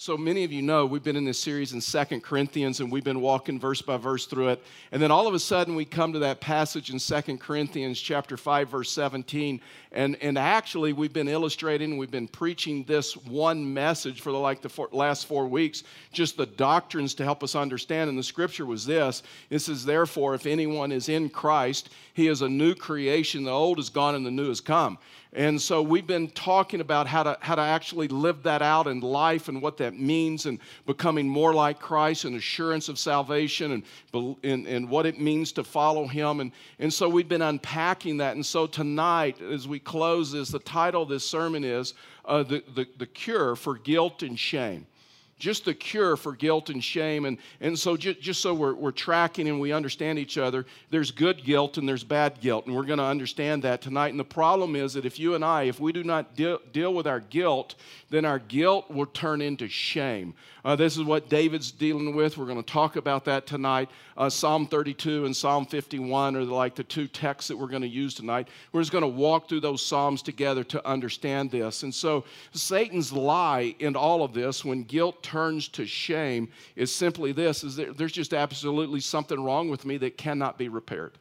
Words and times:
So 0.00 0.16
many 0.16 0.44
of 0.44 0.52
you 0.52 0.62
know 0.62 0.86
we've 0.86 1.02
been 1.02 1.16
in 1.16 1.24
this 1.24 1.40
series 1.40 1.72
in 1.72 1.80
Second 1.80 2.22
Corinthians 2.22 2.78
and 2.78 2.92
we've 2.92 3.02
been 3.02 3.20
walking 3.20 3.58
verse 3.58 3.82
by 3.82 3.96
verse 3.96 4.26
through 4.26 4.50
it. 4.50 4.62
And 4.92 5.02
then 5.02 5.10
all 5.10 5.26
of 5.26 5.34
a 5.34 5.40
sudden 5.40 5.74
we 5.74 5.84
come 5.84 6.12
to 6.12 6.20
that 6.20 6.40
passage 6.40 6.90
in 6.90 7.00
Second 7.00 7.40
Corinthians 7.40 8.00
chapter 8.00 8.36
5 8.36 8.68
verse 8.68 8.92
17 8.92 9.60
and 9.90 10.16
and 10.22 10.38
actually 10.38 10.92
we've 10.92 11.12
been 11.12 11.26
illustrating 11.26 11.98
we've 11.98 12.12
been 12.12 12.28
preaching 12.28 12.84
this 12.84 13.16
one 13.16 13.74
message 13.74 14.20
for 14.20 14.30
the, 14.30 14.38
like 14.38 14.62
the 14.62 14.68
four, 14.68 14.88
last 14.92 15.26
4 15.26 15.48
weeks 15.48 15.82
just 16.12 16.36
the 16.36 16.46
doctrines 16.46 17.12
to 17.14 17.24
help 17.24 17.42
us 17.42 17.56
understand 17.56 18.08
and 18.08 18.16
the 18.16 18.22
scripture 18.22 18.66
was 18.66 18.86
this. 18.86 19.24
It 19.50 19.58
says 19.58 19.84
therefore 19.84 20.36
if 20.36 20.46
anyone 20.46 20.92
is 20.92 21.08
in 21.08 21.28
Christ 21.28 21.90
he 22.14 22.28
is 22.28 22.42
a 22.42 22.48
new 22.48 22.76
creation 22.76 23.42
the 23.42 23.50
old 23.50 23.80
is 23.80 23.88
gone 23.88 24.14
and 24.14 24.24
the 24.24 24.30
new 24.30 24.46
has 24.46 24.60
come. 24.60 24.96
And 25.34 25.60
so 25.60 25.82
we've 25.82 26.06
been 26.06 26.28
talking 26.30 26.80
about 26.80 27.06
how 27.06 27.22
to, 27.22 27.36
how 27.40 27.54
to 27.54 27.62
actually 27.62 28.08
live 28.08 28.42
that 28.44 28.62
out 28.62 28.86
in 28.86 29.00
life 29.00 29.48
and 29.48 29.60
what 29.60 29.76
that 29.76 29.98
means 29.98 30.46
and 30.46 30.58
becoming 30.86 31.28
more 31.28 31.52
like 31.52 31.78
Christ 31.78 32.24
and 32.24 32.34
assurance 32.34 32.88
of 32.88 32.98
salvation 32.98 33.72
and, 34.12 34.36
and, 34.42 34.66
and 34.66 34.88
what 34.88 35.04
it 35.04 35.20
means 35.20 35.52
to 35.52 35.64
follow 35.64 36.06
Him. 36.06 36.40
And, 36.40 36.52
and 36.78 36.92
so 36.92 37.08
we've 37.10 37.28
been 37.28 37.42
unpacking 37.42 38.16
that. 38.18 38.36
And 38.36 38.44
so 38.44 38.66
tonight, 38.66 39.42
as 39.42 39.68
we 39.68 39.78
close 39.78 40.32
this, 40.32 40.48
the 40.48 40.58
title 40.60 41.02
of 41.02 41.10
this 41.10 41.28
sermon 41.28 41.62
is 41.62 41.92
uh, 42.24 42.42
the, 42.42 42.64
the, 42.74 42.86
the 42.96 43.06
Cure 43.06 43.54
for 43.54 43.76
Guilt 43.76 44.22
and 44.22 44.38
Shame 44.38 44.86
just 45.38 45.64
the 45.64 45.74
cure 45.74 46.16
for 46.16 46.32
guilt 46.32 46.70
and 46.70 46.82
shame. 46.82 47.24
And, 47.24 47.38
and 47.60 47.78
so, 47.78 47.96
just, 47.96 48.20
just 48.20 48.42
so 48.42 48.54
we're, 48.54 48.74
we're 48.74 48.90
tracking 48.90 49.48
and 49.48 49.60
we 49.60 49.72
understand 49.72 50.18
each 50.18 50.38
other, 50.38 50.66
there's 50.90 51.10
good 51.10 51.44
guilt 51.44 51.78
and 51.78 51.88
there's 51.88 52.04
bad 52.04 52.40
guilt. 52.40 52.66
And 52.66 52.74
we're 52.74 52.84
going 52.84 52.98
to 52.98 53.04
understand 53.04 53.62
that 53.62 53.80
tonight. 53.80 54.08
And 54.08 54.20
the 54.20 54.24
problem 54.24 54.76
is 54.76 54.94
that 54.94 55.04
if 55.04 55.18
you 55.18 55.34
and 55.34 55.44
I, 55.44 55.64
if 55.64 55.80
we 55.80 55.92
do 55.92 56.04
not 56.04 56.34
deal, 56.34 56.60
deal 56.72 56.92
with 56.92 57.06
our 57.06 57.20
guilt, 57.20 57.76
then 58.10 58.24
our 58.24 58.38
guilt 58.38 58.90
will 58.90 59.06
turn 59.06 59.40
into 59.40 59.68
shame. 59.68 60.34
Uh, 60.64 60.76
this 60.76 60.96
is 60.96 61.04
what 61.04 61.28
David's 61.28 61.70
dealing 61.70 62.14
with. 62.14 62.36
We're 62.36 62.46
going 62.46 62.62
to 62.62 62.72
talk 62.72 62.96
about 62.96 63.24
that 63.26 63.46
tonight. 63.46 63.88
Uh, 64.16 64.28
Psalm 64.28 64.66
32 64.66 65.24
and 65.24 65.34
Psalm 65.34 65.64
51 65.64 66.36
are 66.36 66.42
like 66.42 66.74
the 66.74 66.84
two 66.84 67.06
texts 67.06 67.48
that 67.48 67.56
we're 67.56 67.68
going 67.68 67.82
to 67.82 67.88
use 67.88 68.14
tonight. 68.14 68.48
We're 68.72 68.82
just 68.82 68.92
going 68.92 69.02
to 69.02 69.08
walk 69.08 69.48
through 69.48 69.60
those 69.60 69.84
Psalms 69.84 70.20
together 70.20 70.64
to 70.64 70.86
understand 70.86 71.50
this. 71.50 71.84
And 71.84 71.94
so, 71.94 72.24
Satan's 72.52 73.12
lie 73.12 73.74
in 73.78 73.94
all 73.96 74.22
of 74.22 74.34
this, 74.34 74.64
when 74.64 74.82
guilt 74.82 75.22
turns 75.28 75.68
to 75.68 75.84
shame, 75.86 76.48
is 76.74 76.94
simply 76.94 77.32
this: 77.32 77.62
is 77.62 77.76
there, 77.76 77.92
there's 77.92 78.12
just 78.12 78.32
absolutely 78.32 79.00
something 79.00 79.42
wrong 79.42 79.68
with 79.68 79.84
me 79.84 79.98
that 79.98 80.16
cannot 80.16 80.56
be 80.56 80.68
repaired. 80.68 81.18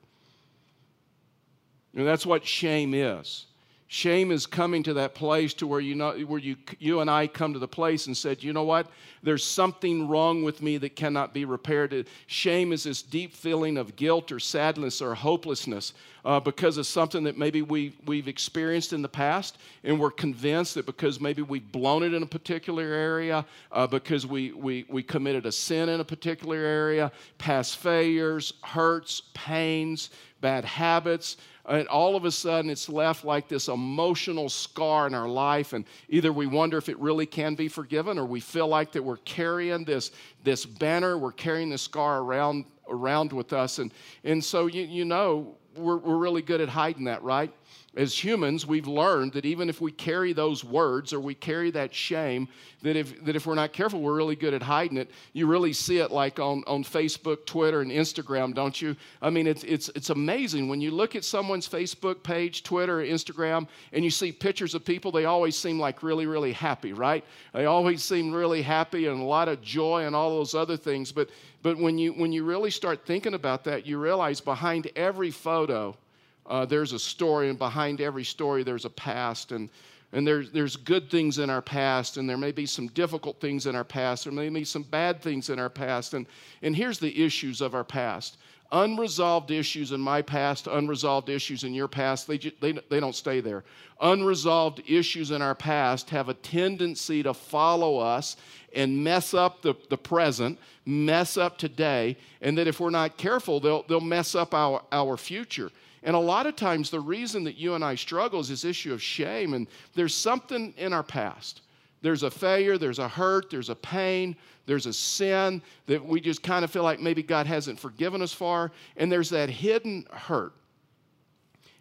And 1.94 2.08
that's 2.08 2.26
what 2.26 2.46
shame 2.46 2.94
is. 2.94 3.48
Shame 3.90 4.32
is 4.32 4.46
coming 4.46 4.84
to 4.84 4.94
that 4.96 5.16
place 5.16 5.54
to 5.56 5.68
where 5.68 5.80
you 5.80 5.96
know 5.96 6.12
where 6.26 6.40
you 6.40 6.58
you 6.78 7.00
and 7.00 7.10
I 7.10 7.28
come 7.28 7.54
to 7.54 7.60
the 7.60 7.70
place 7.70 8.08
and 8.08 8.18
said, 8.18 8.44
you 8.44 8.52
know 8.52 8.64
what? 8.64 8.88
There's 9.24 9.46
something 9.46 10.10
wrong 10.10 10.44
with 10.44 10.62
me 10.62 10.78
that 10.80 10.98
cannot 10.98 11.34
be 11.34 11.46
repaired. 11.46 12.06
Shame 12.28 12.74
is 12.74 12.84
this 12.84 13.02
deep 13.02 13.34
feeling 13.34 13.78
of 13.78 13.96
guilt 13.96 14.34
or 14.34 14.42
sadness 14.42 15.02
or 15.02 15.16
hopelessness 15.16 15.94
uh, 16.26 16.38
because 16.42 16.78
of 16.78 16.86
something 16.86 17.24
that 17.24 17.38
maybe 17.38 17.62
we 17.62 17.96
we've 18.06 18.28
experienced 18.28 18.92
in 18.92 19.02
the 19.02 19.08
past, 19.08 19.58
and 19.86 19.98
we're 19.98 20.12
convinced 20.12 20.76
that 20.76 20.86
because 20.86 21.22
maybe 21.22 21.42
we've 21.42 21.72
blown 21.72 22.04
it 22.04 22.14
in 22.14 22.22
a 22.22 22.28
particular 22.28 22.84
area, 22.84 23.46
uh, 23.72 23.88
because 23.88 24.28
we 24.28 24.52
we 24.52 24.86
we 24.90 25.02
committed 25.02 25.46
a 25.46 25.52
sin 25.52 25.88
in 25.88 26.02
a 26.02 26.06
particular 26.06 26.58
area, 26.58 27.10
past 27.38 27.78
failures, 27.78 28.52
hurts, 28.64 29.22
pains, 29.34 30.10
bad 30.42 30.66
habits 30.66 31.38
and 31.68 31.88
all 31.90 32.16
of 32.16 32.26
a 32.26 32.32
sudden 32.32 32.70
it's 32.70 32.88
left 32.88 33.26
like 33.26 33.48
this 33.48 33.68
emotional 33.68 34.50
scar 34.50 35.06
in 35.08 35.14
our 35.14 35.28
life. 35.28 35.74
And 35.74 35.86
either 36.10 36.32
we 36.32 36.48
wonder 36.48 36.78
if 36.78 36.88
it 36.88 36.98
really 37.00 37.26
can 37.26 37.56
be 37.56 37.68
forgiven 37.68 38.18
or 38.18 38.26
we 38.26 38.40
feel 38.40 38.68
like 38.68 38.94
that 38.94 39.04
we're 39.04 39.18
carrying 39.18 39.84
this, 39.84 40.12
this 40.44 40.66
banner 40.66 41.18
we're 41.18 41.34
carrying 41.34 41.70
this 41.70 41.82
scar 41.82 42.20
around, 42.20 42.66
around 42.90 43.34
with 43.34 43.52
us. 43.52 43.80
And, 43.80 43.94
and 44.24 44.44
so 44.44 44.68
you, 44.68 44.84
you 44.84 45.04
know 45.04 45.58
we're, 45.78 45.98
we're 45.98 46.18
really 46.18 46.42
good 46.42 46.62
at 46.62 46.70
hiding 46.70 47.06
that 47.06 47.24
right 47.24 47.52
as 47.98 48.24
humans, 48.24 48.66
we've 48.66 48.88
learned 48.88 49.34
that 49.34 49.44
even 49.44 49.70
if 49.70 49.82
we 49.82 49.92
carry 49.92 50.32
those 50.32 50.64
words 50.64 51.14
or 51.14 51.20
we 51.20 51.34
carry 51.34 51.72
that 51.72 51.94
shame, 51.94 52.48
that 52.84 52.96
if, 52.96 53.26
that 53.26 53.36
if 53.36 53.48
we're 53.48 53.56
not 53.56 53.74
careful, 53.74 54.02
we're 54.02 54.16
really 54.16 54.36
good 54.36 54.54
at 54.54 54.62
hiding 54.62 54.98
it. 54.98 55.10
You 55.34 55.48
really 55.48 55.74
see 55.74 55.98
it 55.98 56.12
like 56.12 56.40
on, 56.40 56.64
on 56.68 56.84
Facebook, 56.84 57.48
Twitter, 57.48 57.82
and 57.82 57.92
Instagram, 57.92 58.54
don't 58.54 58.80
you? 58.80 58.96
I 59.20 59.32
mean, 59.32 59.48
it's, 59.48 59.64
it's, 59.64 59.90
it's 59.90 60.12
amazing. 60.12 60.70
When 60.70 60.80
you 60.80 60.92
look 60.92 61.16
at 61.16 61.26
someone's 61.26 61.68
Facebook 61.68 62.22
page, 62.22 62.62
Twitter, 62.62 63.00
Instagram, 63.00 63.68
and 63.92 64.04
you 64.04 64.12
see 64.12 64.32
pictures 64.32 64.76
of 64.76 64.86
people, 64.86 65.12
they 65.12 65.26
always 65.26 65.58
seem 65.58 65.80
like 65.80 66.04
really, 66.04 66.28
really 66.28 66.54
happy, 66.54 66.94
right? 66.94 67.26
They 67.54 67.66
always 67.66 68.04
seem 68.04 68.32
really 68.32 68.62
happy 68.62 69.08
and 69.08 69.20
a 69.20 69.24
lot 69.24 69.48
of 69.48 69.60
joy 69.62 70.06
and 70.06 70.16
all 70.16 70.30
those 70.30 70.54
other 70.54 70.78
things. 70.78 71.12
But, 71.12 71.30
but 71.68 71.78
when, 71.78 71.98
you, 71.98 72.14
when 72.14 72.32
you 72.32 72.46
really 72.46 72.72
start 72.72 73.06
thinking 73.06 73.34
about 73.34 73.66
that, 73.66 73.86
you 73.86 73.98
realize 73.98 74.40
behind 74.40 74.90
every 74.96 75.32
photo, 75.32 75.98
uh, 76.46 76.64
there's 76.64 76.94
a 76.94 77.00
story, 77.00 77.50
and 77.50 77.60
behind 77.60 78.00
every 78.00 78.24
story, 78.24 78.64
there's 78.64 78.86
a 78.86 78.90
past. 78.90 79.52
And, 79.52 79.70
and 80.14 80.26
there's, 80.26 80.52
there's 80.52 80.76
good 80.76 81.12
things 81.12 81.38
in 81.38 81.50
our 81.50 81.62
past, 81.62 82.18
and 82.18 82.30
there 82.30 82.38
may 82.38 82.52
be 82.52 82.66
some 82.66 82.88
difficult 82.88 83.42
things 83.42 83.66
in 83.66 83.76
our 83.76 83.84
past, 83.84 84.24
there 84.24 84.34
may 84.34 84.50
be 84.50 84.64
some 84.64 84.84
bad 84.84 85.22
things 85.22 85.50
in 85.50 85.60
our 85.60 85.70
past. 85.70 86.14
And, 86.14 86.26
and 86.62 86.76
here's 86.76 87.00
the 87.00 87.24
issues 87.24 87.62
of 87.62 87.76
our 87.76 87.84
past 87.84 88.38
unresolved 88.72 89.52
issues 89.52 89.92
in 89.92 90.02
my 90.02 90.22
past, 90.22 90.68
unresolved 90.68 91.30
issues 91.30 91.64
in 91.64 91.74
your 91.74 91.88
past, 91.88 92.28
they, 92.28 92.38
they, 92.38 92.74
they 92.90 93.00
don't 93.00 93.16
stay 93.16 93.40
there. 93.40 93.64
Unresolved 94.02 94.82
issues 94.88 95.32
in 95.32 95.42
our 95.42 95.56
past 95.56 96.10
have 96.10 96.30
a 96.30 96.34
tendency 96.34 97.24
to 97.24 97.34
follow 97.34 97.98
us 97.98 98.36
and 98.76 99.04
mess 99.04 99.34
up 99.34 99.62
the, 99.62 99.74
the 99.90 99.98
present, 99.98 100.60
mess 100.86 101.38
up 101.38 101.58
today, 101.58 102.18
and 102.42 102.58
that 102.58 102.68
if 102.68 102.80
we're 102.80 102.90
not 102.90 103.18
careful, 103.18 103.60
they'll, 103.60 103.84
they'll 103.84 104.02
mess 104.02 104.36
up 104.36 104.54
our, 104.54 104.84
our 104.92 105.18
future. 105.18 105.72
And 106.08 106.16
a 106.16 106.20
lot 106.20 106.48
of 106.48 106.56
times, 106.56 106.90
the 106.90 107.02
reason 107.02 107.44
that 107.44 107.58
you 107.58 107.76
and 107.76 107.84
I 107.84 107.96
struggle 107.96 108.40
is 108.40 108.48
this 108.48 108.64
issue 108.64 108.94
of 108.94 109.04
shame. 109.04 109.54
And 109.54 109.68
there's 109.94 110.16
something 110.16 110.74
in 110.78 110.94
our 110.94 111.04
past. 111.04 111.64
There's 112.02 112.24
a 112.24 112.32
failure, 112.32 112.78
there's 112.78 113.00
a 113.00 113.10
hurt, 113.10 113.50
there's 113.50 113.70
a 113.70 113.76
pain, 113.76 114.38
there's 114.68 114.86
a 114.86 114.94
sin 114.94 115.62
that 115.86 116.06
we 116.06 116.22
just 116.22 116.42
kind 116.42 116.64
of 116.64 116.72
feel 116.72 116.84
like 116.84 117.02
maybe 117.02 117.24
God 117.24 117.46
hasn't 117.46 117.78
forgiven 117.78 118.22
us 118.22 118.32
for. 118.32 118.72
And 118.96 119.12
there's 119.12 119.30
that 119.32 119.50
hidden 119.50 120.06
hurt. 120.10 120.54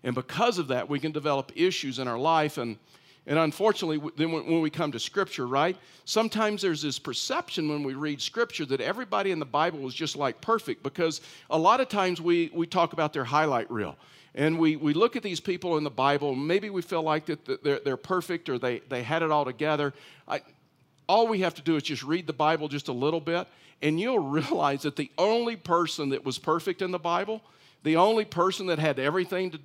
And 0.02 0.12
because 0.12 0.58
of 0.58 0.66
that, 0.68 0.88
we 0.88 0.98
can 0.98 1.12
develop 1.12 1.52
issues 1.54 2.00
in 2.00 2.08
our 2.08 2.18
life. 2.18 2.58
And, 2.58 2.78
and 3.26 3.38
unfortunately, 3.38 4.00
then 4.16 4.30
when 4.30 4.60
we 4.60 4.70
come 4.70 4.92
to 4.92 5.00
Scripture, 5.00 5.48
right? 5.48 5.76
Sometimes 6.04 6.62
there's 6.62 6.82
this 6.82 6.98
perception 6.98 7.68
when 7.68 7.82
we 7.82 7.94
read 7.94 8.20
Scripture 8.20 8.64
that 8.66 8.80
everybody 8.80 9.32
in 9.32 9.40
the 9.40 9.44
Bible 9.44 9.80
was 9.80 9.94
just 9.94 10.14
like 10.14 10.40
perfect 10.40 10.84
because 10.84 11.20
a 11.50 11.58
lot 11.58 11.80
of 11.80 11.88
times 11.88 12.20
we, 12.20 12.52
we 12.54 12.68
talk 12.68 12.92
about 12.92 13.12
their 13.12 13.24
highlight 13.24 13.68
reel. 13.68 13.96
And 14.36 14.58
we, 14.58 14.76
we 14.76 14.92
look 14.92 15.16
at 15.16 15.24
these 15.24 15.40
people 15.40 15.76
in 15.76 15.82
the 15.82 15.90
Bible, 15.90 16.36
maybe 16.36 16.70
we 16.70 16.82
feel 16.82 17.02
like 17.02 17.26
that 17.26 17.64
they're, 17.64 17.80
they're 17.80 17.96
perfect 17.96 18.48
or 18.48 18.58
they, 18.58 18.80
they 18.88 19.02
had 19.02 19.22
it 19.22 19.32
all 19.32 19.44
together. 19.44 19.92
I, 20.28 20.42
all 21.08 21.26
we 21.26 21.40
have 21.40 21.54
to 21.54 21.62
do 21.62 21.74
is 21.74 21.82
just 21.82 22.04
read 22.04 22.26
the 22.28 22.32
Bible 22.32 22.68
just 22.68 22.88
a 22.88 22.92
little 22.92 23.20
bit, 23.20 23.48
and 23.82 23.98
you'll 23.98 24.18
realize 24.28 24.82
that 24.82 24.94
the 24.94 25.10
only 25.18 25.56
person 25.56 26.10
that 26.10 26.24
was 26.24 26.38
perfect 26.38 26.80
in 26.80 26.92
the 26.92 26.98
Bible, 26.98 27.42
the 27.82 27.96
only 27.96 28.24
person 28.24 28.66
that 28.66 28.78
had 28.78 28.98
everything 28.98 29.50
to, 29.52 29.58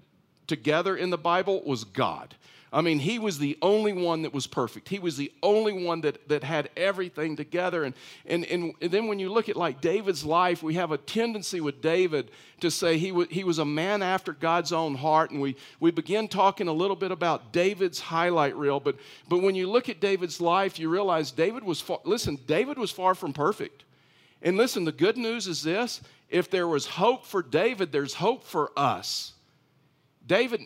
together 0.48 0.96
in 0.96 1.12
the 1.12 1.18
Bible 1.18 1.62
was 1.64 1.84
God. 1.84 2.34
I 2.74 2.80
mean, 2.80 3.00
he 3.00 3.20
was 3.20 3.38
the 3.38 3.58
only 3.62 3.92
one 3.92 4.22
that 4.22 4.34
was 4.34 4.48
perfect. 4.48 4.88
He 4.88 4.98
was 4.98 5.18
the 5.18 5.30
only 5.44 5.74
one 5.74 6.02
that, 6.02 6.30
that 6.30 6.46
had 6.46 6.70
everything 6.78 7.36
together. 7.36 7.84
And, 7.84 7.94
and, 8.26 8.46
and, 8.46 8.74
then 8.80 9.08
when 9.08 9.20
you 9.20 9.30
look 9.30 9.50
at 9.50 9.58
like 9.58 9.82
David's 9.82 10.24
life, 10.24 10.64
we 10.64 10.76
have 10.76 10.92
a 10.92 10.98
tendency 10.98 11.60
with 11.60 11.82
David 11.82 12.32
to 12.62 12.72
say 12.72 12.98
he, 12.98 13.10
w- 13.10 13.28
he 13.30 13.44
was 13.44 13.60
a 13.60 13.66
man 13.66 14.02
after 14.02 14.32
God's 14.32 14.72
own 14.72 14.96
heart. 14.96 15.32
And 15.32 15.42
we, 15.42 15.58
we 15.82 15.92
begin 15.92 16.30
talking 16.30 16.70
a 16.70 16.74
little 16.74 16.96
bit 16.96 17.12
about 17.12 17.52
David's 17.52 18.00
highlight 18.00 18.56
reel. 18.56 18.80
But, 18.80 18.96
but 19.28 19.42
when 19.42 19.56
you 19.56 19.70
look 19.70 19.90
at 19.90 20.00
David's 20.00 20.40
life, 20.40 20.80
you 20.80 20.88
realize 20.88 21.32
David 21.32 21.66
was 21.66 21.82
far, 21.82 22.00
listen, 22.06 22.40
David 22.48 22.78
was 22.78 22.92
far 22.92 23.16
from 23.16 23.34
perfect. 23.34 23.84
And 24.42 24.56
listen, 24.56 24.86
the 24.86 24.94
good 24.94 25.18
news 25.18 25.46
is 25.46 25.62
this 25.62 26.00
if 26.30 26.50
there 26.50 26.70
was 26.70 26.86
hope 26.86 27.26
for 27.26 27.44
David, 27.44 27.92
there's 27.92 28.14
hope 28.14 28.46
for 28.46 28.72
us. 28.78 29.34
David, 30.26 30.62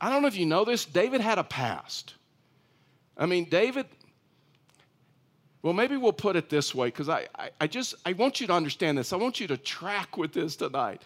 I 0.00 0.10
don't 0.10 0.22
know 0.22 0.28
if 0.28 0.36
you 0.36 0.46
know 0.46 0.64
this, 0.64 0.84
David 0.84 1.20
had 1.20 1.38
a 1.38 1.44
past. 1.44 2.14
I 3.16 3.26
mean, 3.26 3.44
David, 3.44 3.86
well, 5.62 5.72
maybe 5.72 5.96
we'll 5.96 6.12
put 6.12 6.36
it 6.36 6.48
this 6.48 6.74
way, 6.74 6.88
because 6.88 7.08
I, 7.08 7.26
I, 7.36 7.50
I, 7.60 7.66
just, 7.66 7.96
I 8.06 8.12
want 8.12 8.40
you 8.40 8.46
to 8.46 8.52
understand 8.52 8.96
this. 8.96 9.12
I 9.12 9.16
want 9.16 9.40
you 9.40 9.48
to 9.48 9.56
track 9.56 10.16
with 10.16 10.32
this 10.32 10.56
tonight. 10.56 11.02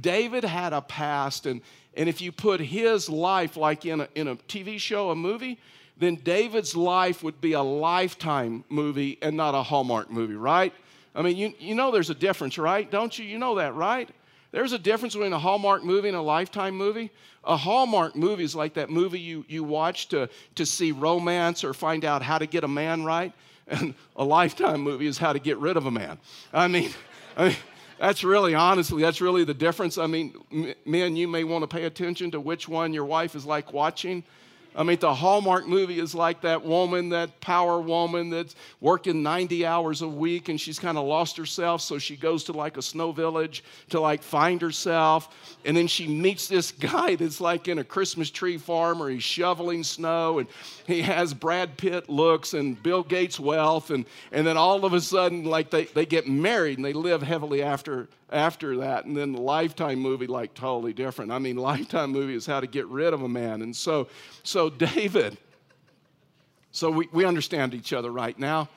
David 0.00 0.44
had 0.44 0.72
a 0.72 0.80
past, 0.80 1.46
and, 1.46 1.60
and 1.94 2.08
if 2.08 2.20
you 2.20 2.30
put 2.30 2.60
his 2.60 3.08
life 3.08 3.56
like 3.56 3.84
in 3.84 4.02
a, 4.02 4.08
in 4.14 4.28
a 4.28 4.36
TV 4.36 4.78
show, 4.78 5.10
a 5.10 5.16
movie, 5.16 5.58
then 5.96 6.16
David's 6.16 6.76
life 6.76 7.22
would 7.22 7.40
be 7.40 7.54
a 7.54 7.62
lifetime 7.62 8.64
movie 8.68 9.18
and 9.22 9.36
not 9.36 9.54
a 9.54 9.62
Hallmark 9.62 10.10
movie, 10.10 10.36
right? 10.36 10.72
I 11.14 11.22
mean, 11.22 11.36
you, 11.36 11.54
you 11.58 11.74
know 11.74 11.90
there's 11.90 12.10
a 12.10 12.14
difference, 12.14 12.58
right? 12.58 12.88
Don't 12.90 13.18
you? 13.18 13.24
You 13.24 13.38
know 13.38 13.54
that, 13.54 13.74
right? 13.74 14.10
There's 14.56 14.72
a 14.72 14.78
difference 14.78 15.12
between 15.12 15.34
a 15.34 15.38
Hallmark 15.38 15.84
movie 15.84 16.08
and 16.08 16.16
a 16.16 16.22
Lifetime 16.22 16.74
movie. 16.74 17.10
A 17.44 17.58
Hallmark 17.58 18.16
movie 18.16 18.42
is 18.42 18.54
like 18.54 18.72
that 18.72 18.88
movie 18.88 19.20
you, 19.20 19.44
you 19.48 19.62
watch 19.62 20.08
to, 20.08 20.30
to 20.54 20.64
see 20.64 20.92
romance 20.92 21.62
or 21.62 21.74
find 21.74 22.06
out 22.06 22.22
how 22.22 22.38
to 22.38 22.46
get 22.46 22.64
a 22.64 22.68
man 22.68 23.04
right. 23.04 23.34
and 23.68 23.92
a 24.16 24.24
lifetime 24.24 24.80
movie 24.80 25.08
is 25.08 25.18
how 25.18 25.34
to 25.34 25.38
get 25.38 25.58
rid 25.58 25.76
of 25.76 25.84
a 25.84 25.90
man. 25.90 26.16
I 26.54 26.68
mean, 26.68 26.88
I 27.36 27.48
mean 27.48 27.56
that's 27.98 28.24
really, 28.24 28.54
honestly, 28.54 29.02
that's 29.02 29.20
really 29.20 29.44
the 29.44 29.52
difference. 29.52 29.98
I 29.98 30.06
mean, 30.06 30.32
men, 30.86 31.16
you 31.16 31.28
may 31.28 31.44
want 31.44 31.60
to 31.62 31.68
pay 31.68 31.84
attention 31.84 32.30
to 32.30 32.40
which 32.40 32.66
one 32.66 32.94
your 32.94 33.04
wife 33.04 33.34
is 33.34 33.44
like 33.44 33.74
watching. 33.74 34.24
I 34.76 34.82
mean, 34.82 34.98
the 34.98 35.14
Hallmark 35.14 35.66
movie 35.66 35.98
is 35.98 36.14
like 36.14 36.42
that 36.42 36.62
woman, 36.62 37.08
that 37.08 37.40
power 37.40 37.80
woman 37.80 38.28
that's 38.28 38.54
working 38.80 39.22
90 39.22 39.64
hours 39.64 40.02
a 40.02 40.08
week 40.08 40.50
and 40.50 40.60
she's 40.60 40.78
kind 40.78 40.98
of 40.98 41.06
lost 41.06 41.36
herself. 41.38 41.80
So 41.80 41.98
she 41.98 42.14
goes 42.14 42.44
to 42.44 42.52
like 42.52 42.76
a 42.76 42.82
snow 42.82 43.10
village 43.10 43.64
to 43.90 44.00
like 44.00 44.22
find 44.22 44.60
herself. 44.60 45.34
And 45.64 45.74
then 45.74 45.86
she 45.86 46.06
meets 46.06 46.46
this 46.46 46.72
guy 46.72 47.16
that's 47.16 47.40
like 47.40 47.68
in 47.68 47.78
a 47.78 47.84
Christmas 47.84 48.30
tree 48.30 48.58
farm 48.58 49.02
or 49.02 49.08
he's 49.08 49.22
shoveling 49.22 49.82
snow 49.82 50.40
and 50.40 50.48
he 50.86 51.00
has 51.02 51.32
Brad 51.32 51.78
Pitt 51.78 52.10
looks 52.10 52.52
and 52.52 52.80
Bill 52.82 53.02
Gates 53.02 53.40
wealth. 53.40 53.90
And, 53.90 54.04
and 54.30 54.46
then 54.46 54.58
all 54.58 54.84
of 54.84 54.92
a 54.92 55.00
sudden, 55.00 55.44
like 55.44 55.70
they, 55.70 55.84
they 55.84 56.04
get 56.04 56.28
married 56.28 56.76
and 56.76 56.84
they 56.84 56.92
live 56.92 57.22
heavily 57.22 57.62
after 57.62 58.08
after 58.30 58.76
that. 58.78 59.04
And 59.04 59.16
then 59.16 59.32
the 59.32 59.40
Lifetime 59.40 59.98
movie, 59.98 60.26
like 60.26 60.54
totally 60.54 60.92
different. 60.92 61.30
I 61.30 61.38
mean, 61.38 61.56
Lifetime 61.66 62.10
movie 62.10 62.34
is 62.34 62.46
how 62.46 62.60
to 62.60 62.66
get 62.66 62.86
rid 62.86 63.12
of 63.14 63.22
a 63.22 63.28
man. 63.28 63.62
And 63.62 63.74
so, 63.74 64.08
so 64.42 64.65
David, 64.70 65.36
so 66.70 66.90
we, 66.90 67.08
we 67.12 67.24
understand 67.24 67.74
each 67.74 67.92
other 67.92 68.10
right 68.10 68.38
now. 68.38 68.68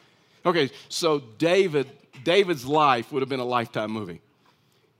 Okay, 0.45 0.71
so 0.87 1.19
David, 1.37 1.89
David's 2.23 2.65
life 2.65 3.11
would 3.11 3.21
have 3.21 3.29
been 3.29 3.39
a 3.39 3.45
Lifetime 3.45 3.91
movie. 3.91 4.21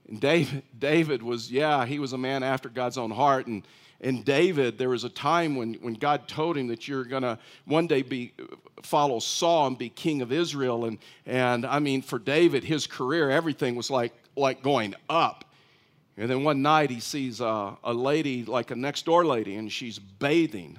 And 0.08 0.20
David, 0.20 0.62
David 0.78 1.22
was, 1.22 1.50
yeah, 1.50 1.86
he 1.86 1.98
was 1.98 2.12
a 2.12 2.18
man 2.18 2.42
after 2.42 2.68
God's 2.68 2.98
own 2.98 3.10
heart. 3.10 3.46
And, 3.46 3.62
and 4.00 4.24
David, 4.24 4.76
there 4.76 4.88
was 4.88 5.04
a 5.04 5.08
time 5.08 5.56
when, 5.56 5.74
when 5.74 5.94
God 5.94 6.28
told 6.28 6.56
him 6.56 6.68
that 6.68 6.88
you're 6.88 7.04
going 7.04 7.22
to 7.22 7.38
one 7.64 7.86
day 7.86 8.02
be 8.02 8.32
follow 8.82 9.18
Saul 9.18 9.68
and 9.68 9.78
be 9.78 9.88
king 9.88 10.20
of 10.20 10.32
Israel. 10.32 10.84
And, 10.84 10.98
and 11.26 11.64
I 11.64 11.78
mean, 11.78 12.02
for 12.02 12.18
David, 12.18 12.64
his 12.64 12.86
career, 12.86 13.30
everything 13.30 13.76
was 13.76 13.90
like 13.90 14.12
like 14.36 14.62
going 14.62 14.94
up. 15.08 15.44
And 16.16 16.28
then 16.28 16.44
one 16.44 16.62
night 16.62 16.90
he 16.90 17.00
sees 17.00 17.40
a, 17.40 17.76
a 17.82 17.94
lady, 17.94 18.44
like 18.44 18.70
a 18.70 18.76
next 18.76 19.06
door 19.06 19.24
lady, 19.24 19.56
and 19.56 19.70
she's 19.70 19.98
bathing. 19.98 20.78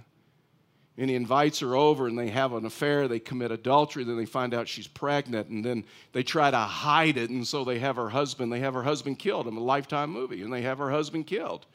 And 0.98 1.10
he 1.10 1.16
invites 1.16 1.60
her 1.62 1.76
over, 1.76 2.08
and 2.08 2.20
they 2.20 2.30
have 2.30 2.54
an 2.54 2.66
affair. 2.66 3.08
They 3.08 3.20
commit 3.20 3.52
adultery. 3.52 4.04
Then 4.04 4.18
they 4.18 4.26
find 4.26 4.54
out 4.54 4.68
she's 4.68 4.88
pregnant, 4.88 5.48
and 5.48 5.64
then 5.64 5.86
they 6.12 6.22
try 6.22 6.52
to 6.52 6.58
hide 6.58 7.18
it. 7.18 7.30
And 7.30 7.48
so 7.48 7.64
they 7.64 7.80
have 7.80 7.96
her 7.96 8.10
husband. 8.10 8.52
They 8.52 8.60
have 8.60 8.74
her 8.74 8.84
husband 8.84 9.18
killed 9.18 9.48
in 9.48 9.56
a 9.56 9.62
Lifetime 9.62 10.12
movie, 10.12 10.42
and 10.42 10.52
they 10.52 10.62
have 10.62 10.78
her 10.78 10.92
husband 10.92 11.28
killed. 11.28 11.66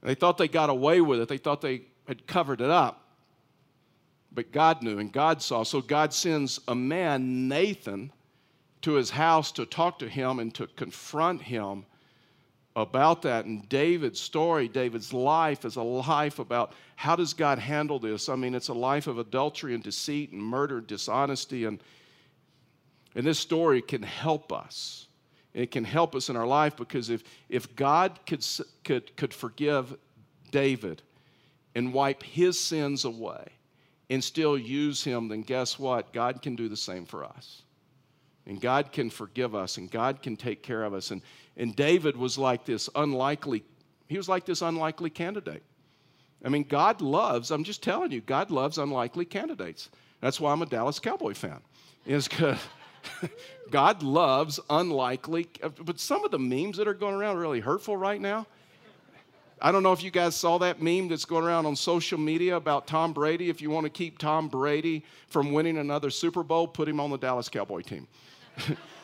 They 0.00 0.14
thought 0.14 0.38
they 0.38 0.48
got 0.48 0.70
away 0.70 1.00
with 1.00 1.20
it. 1.20 1.28
They 1.28 1.38
thought 1.38 1.60
they 1.60 1.82
had 2.06 2.26
covered 2.26 2.60
it 2.60 2.70
up. 2.70 3.04
But 4.32 4.52
God 4.52 4.82
knew, 4.82 4.98
and 4.98 5.12
God 5.12 5.42
saw. 5.42 5.64
So 5.64 5.80
God 5.80 6.14
sends 6.14 6.60
a 6.68 6.74
man, 6.74 7.48
Nathan, 7.48 8.12
to 8.82 8.92
his 8.92 9.10
house 9.10 9.50
to 9.52 9.66
talk 9.66 9.98
to 9.98 10.08
him 10.08 10.38
and 10.38 10.54
to 10.54 10.68
confront 10.68 11.42
him 11.42 11.84
about 12.82 13.22
that. 13.22 13.44
And 13.44 13.68
David's 13.68 14.20
story, 14.20 14.68
David's 14.68 15.12
life, 15.12 15.64
is 15.64 15.76
a 15.76 15.82
life 15.82 16.38
about 16.38 16.72
how 16.96 17.16
does 17.16 17.34
God 17.34 17.58
handle 17.58 17.98
this? 17.98 18.28
I 18.28 18.36
mean, 18.36 18.54
it's 18.54 18.68
a 18.68 18.74
life 18.74 19.06
of 19.06 19.18
adultery 19.18 19.74
and 19.74 19.82
deceit 19.82 20.32
and 20.32 20.42
murder, 20.42 20.80
dishonesty, 20.80 21.64
and 21.64 21.82
and 23.14 23.26
this 23.26 23.38
story 23.38 23.82
can 23.82 24.02
help 24.02 24.52
us. 24.52 25.08
It 25.52 25.72
can 25.72 25.82
help 25.82 26.14
us 26.14 26.28
in 26.28 26.36
our 26.36 26.46
life 26.46 26.76
because 26.76 27.10
if, 27.10 27.24
if 27.48 27.74
God 27.74 28.20
could, 28.26 28.46
could, 28.84 29.16
could 29.16 29.34
forgive 29.34 29.96
David 30.52 31.02
and 31.74 31.92
wipe 31.92 32.22
his 32.22 32.60
sins 32.60 33.04
away 33.04 33.44
and 34.08 34.22
still 34.22 34.56
use 34.56 35.02
him, 35.02 35.28
then 35.28 35.42
guess 35.42 35.78
what? 35.78 36.12
God 36.12 36.42
can 36.42 36.54
do 36.54 36.68
the 36.68 36.76
same 36.76 37.06
for 37.06 37.24
us 37.24 37.62
and 38.48 38.60
God 38.60 38.92
can 38.92 39.10
forgive 39.10 39.54
us 39.54 39.76
and 39.76 39.90
God 39.90 40.22
can 40.22 40.36
take 40.36 40.62
care 40.62 40.82
of 40.82 40.94
us. 40.94 41.10
And, 41.10 41.20
and 41.58 41.74
David 41.74 42.16
was 42.16 42.38
like 42.38 42.64
this 42.64 42.88
unlikely, 42.94 43.64
he 44.06 44.16
was 44.16 44.28
like 44.28 44.46
this 44.46 44.62
unlikely 44.62 45.10
candidate. 45.10 45.62
I 46.44 46.48
mean, 46.48 46.62
God 46.62 47.00
loves, 47.00 47.50
I'm 47.50 47.64
just 47.64 47.82
telling 47.82 48.12
you, 48.12 48.20
God 48.20 48.50
loves 48.50 48.78
unlikely 48.78 49.24
candidates. 49.24 49.90
That's 50.20 50.40
why 50.40 50.52
I'm 50.52 50.62
a 50.62 50.66
Dallas 50.66 51.00
Cowboy 51.00 51.34
fan. 51.34 51.60
Is 52.06 52.28
because 52.28 52.58
God 53.70 54.02
loves 54.02 54.60
unlikely, 54.70 55.48
but 55.84 55.98
some 55.98 56.24
of 56.24 56.30
the 56.30 56.38
memes 56.38 56.76
that 56.76 56.86
are 56.86 56.94
going 56.94 57.14
around 57.14 57.36
are 57.36 57.40
really 57.40 57.60
hurtful 57.60 57.96
right 57.96 58.20
now. 58.20 58.46
I 59.60 59.72
don't 59.72 59.82
know 59.82 59.92
if 59.92 60.04
you 60.04 60.12
guys 60.12 60.36
saw 60.36 60.58
that 60.58 60.80
meme 60.80 61.08
that's 61.08 61.24
going 61.24 61.44
around 61.44 61.66
on 61.66 61.74
social 61.74 62.18
media 62.18 62.54
about 62.54 62.86
Tom 62.86 63.12
Brady. 63.12 63.50
If 63.50 63.60
you 63.60 63.70
want 63.70 63.84
to 63.84 63.90
keep 63.90 64.18
Tom 64.18 64.46
Brady 64.46 65.04
from 65.26 65.52
winning 65.52 65.78
another 65.78 66.10
Super 66.10 66.44
Bowl, 66.44 66.68
put 66.68 66.88
him 66.88 67.00
on 67.00 67.10
the 67.10 67.18
Dallas 67.18 67.48
Cowboy 67.48 67.82
team. 67.82 68.06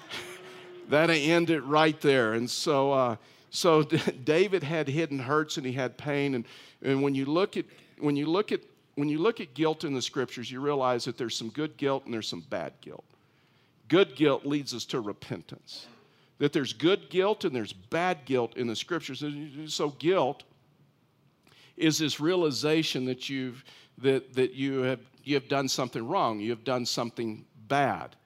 That'll 0.89 1.17
end 1.17 1.51
it 1.51 1.61
right 1.61 1.99
there. 2.01 2.35
And 2.35 2.49
so, 2.49 2.93
uh, 2.93 3.17
so 3.51 3.83
David 4.25 4.63
had 4.63 4.89
hidden 4.89 5.19
hurts 5.19 5.57
and 5.57 5.67
he 5.67 5.73
had 5.73 5.97
pain. 5.97 6.35
And, 6.35 6.45
and 6.83 7.03
when 7.03 7.15
you 7.15 7.27
look 7.27 7.57
at 7.57 7.65
when 7.99 8.17
you 8.17 8.27
look 8.27 8.53
at 8.53 8.61
when 8.97 9.09
you 9.09 9.19
look 9.19 9.41
at 9.41 9.55
guilt 9.55 9.85
in 9.85 9.95
the 9.95 10.03
scriptures, 10.03 10.51
you 10.51 10.61
realize 10.61 11.05
that 11.05 11.19
there's 11.19 11.37
some 11.37 11.51
good 11.51 11.77
guilt 11.77 12.05
and 12.05 12.15
there's 12.15 12.29
some 12.29 12.45
bad 12.49 12.73
guilt. 12.81 13.05
Good 13.89 14.17
guilt 14.17 14.47
leads 14.47 14.73
us 14.75 14.85
to 14.87 15.01
repentance. 15.01 15.87
That 16.39 16.53
there's 16.53 16.73
good 16.73 17.11
guilt 17.11 17.45
and 17.45 17.55
there's 17.55 17.73
bad 17.73 18.25
guilt 18.25 18.57
in 18.57 18.67
the 18.67 18.77
scriptures. 18.77 19.25
So 19.67 19.91
guilt 19.91 20.45
is 21.77 21.99
this 21.99 22.21
realization 22.21 23.05
that 23.07 23.29
you've 23.29 23.65
that, 23.99 24.35
that 24.35 24.55
you 24.55 24.83
have 24.83 25.01
you 25.23 25.35
have 25.35 25.49
done 25.49 25.69
something 25.69 26.07
wrong, 26.07 26.41
you 26.41 26.51
have 26.51 26.65
done 26.65 26.85
something 26.87 27.45
bad. 27.69 28.17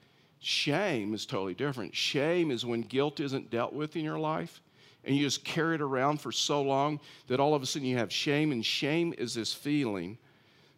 Shame 0.40 1.14
is 1.14 1.26
totally 1.26 1.55
different. 1.55 1.94
Shame 1.94 2.50
is 2.50 2.64
when 2.64 2.82
guilt 2.82 3.20
isn't 3.20 3.50
dealt 3.50 3.73
with 3.73 3.96
in 3.96 4.05
your 4.05 4.19
life 4.19 4.61
and 5.05 5.17
you 5.17 5.23
just 5.23 5.44
carry 5.44 5.75
it 5.75 5.81
around 5.81 6.20
for 6.20 6.31
so 6.31 6.62
long 6.62 7.00
that 7.29 7.40
all 7.40 7.55
of 7.55 7.62
a 7.62 7.67
sudden 7.67 7.88
you 7.88 7.96
have 7.96 8.12
shame 8.12 8.52
and 8.52 8.64
shame 8.64 9.14
is 9.17 9.35
this 9.35 9.52
feeling 9.52 10.19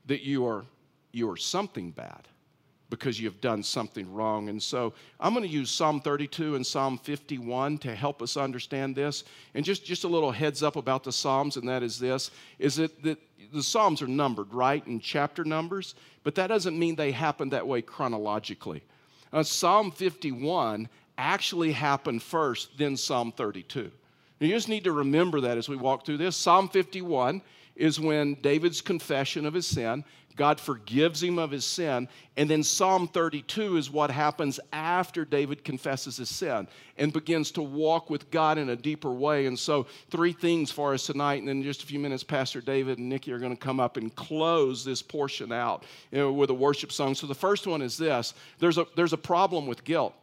that 0.07 0.23
you 0.23 0.47
are 0.47 0.65
you 1.13 1.29
are 1.29 1.37
something 1.37 1.91
bad 1.91 2.29
because 2.91 3.21
you've 3.21 3.41
done 3.41 3.63
something 3.63 4.13
wrong. 4.13 4.49
And 4.49 4.63
so 4.63 4.93
I'm 5.19 5.33
going 5.33 5.47
to 5.47 5.53
use 5.53 5.71
Psalm 5.71 6.01
32 6.01 6.57
and 6.57 6.67
Psalm 6.67 6.99
51 6.99 7.79
to 7.79 7.95
help 7.95 8.21
us 8.21 8.37
understand 8.37 8.97
this. 8.97 9.25
And 9.55 9.65
just, 9.65 9.85
just 9.85 10.05
a 10.05 10.09
little 10.09 10.33
heads 10.33 10.63
up 10.63 10.77
about 10.77 11.05
the 11.05 11.13
Psalms, 11.13 11.57
and 11.57 11.69
that 11.69 11.83
is 11.83 11.99
this, 11.99 12.33
is 12.59 12.77
that, 12.77 13.03
that 13.05 13.19
the 13.53 13.63
Psalms 13.63 14.03
are 14.03 14.09
numbered, 14.09 14.53
right, 14.53 14.85
in 14.87 15.01
chapter 15.01 15.45
numbers, 15.45 15.95
but 16.25 16.35
that 16.35 16.49
doesn't 16.49 16.79
mean 16.79 16.97
they 16.97 17.13
happen 17.13 17.49
that 17.51 17.67
way 17.67 17.81
chronologically. 17.81 18.83
Uh, 19.33 19.43
Psalm 19.43 19.91
51 19.91 20.89
actually 21.17 21.73
happened 21.73 22.23
first, 22.23 22.77
then 22.79 22.97
Psalm 22.97 23.33
32. 23.33 23.91
Now, 24.41 24.47
you 24.47 24.55
just 24.55 24.69
need 24.69 24.85
to 24.85 24.93
remember 24.93 25.41
that 25.43 25.59
as 25.59 25.69
we 25.69 25.77
walk 25.77 26.05
through 26.05 26.17
this. 26.17 26.37
Psalm 26.37 26.69
51 26.69 27.43
is 27.77 28.01
when 28.01 28.35
David's 28.35 28.81
confession 28.81 29.47
of 29.47 29.55
his 29.55 29.67
sin, 29.67 30.05
God 30.37 30.61
forgives 30.61 31.23
him 31.23 31.39
of 31.39 31.51
his 31.51 31.65
sin. 31.65 32.09
And 32.37 32.49
then 32.49 32.63
Psalm 32.63 33.09
32 33.09 33.77
is 33.77 33.91
what 33.91 34.11
happens 34.11 34.61
after 34.73 35.25
David 35.25 35.65
confesses 35.65 36.17
his 36.17 36.29
sin 36.29 36.69
and 36.97 37.13
begins 37.13 37.51
to 37.53 37.63
walk 37.63 38.11
with 38.11 38.31
God 38.31 38.57
in 38.57 38.71
a 38.71 38.77
deeper 38.77 39.11
way. 39.11 39.47
And 39.47 39.59
so, 39.59 39.87
three 40.11 40.33
things 40.33 40.71
for 40.71 40.95
us 40.95 41.07
tonight. 41.07 41.41
And 41.41 41.49
in 41.51 41.63
just 41.63 41.83
a 41.83 41.87
few 41.87 41.99
minutes, 41.99 42.23
Pastor 42.23 42.61
David 42.61 42.99
and 42.99 43.09
Nikki 43.09 43.33
are 43.33 43.39
going 43.39 43.57
to 43.57 43.63
come 43.63 43.81
up 43.81 43.97
and 43.97 44.15
close 44.15 44.85
this 44.85 45.03
portion 45.03 45.53
out 45.53 45.85
you 46.11 46.19
know, 46.19 46.33
with 46.33 46.51
a 46.51 46.55
worship 46.55 46.93
song. 46.93 47.15
So, 47.15 47.27
the 47.27 47.35
first 47.35 47.67
one 47.67 47.83
is 47.83 47.97
this 47.97 48.35
there's 48.59 48.79
a, 48.79 48.87
there's 48.97 49.13
a 49.13 49.19
problem 49.19 49.67
with 49.67 49.85
guilt. 49.85 50.15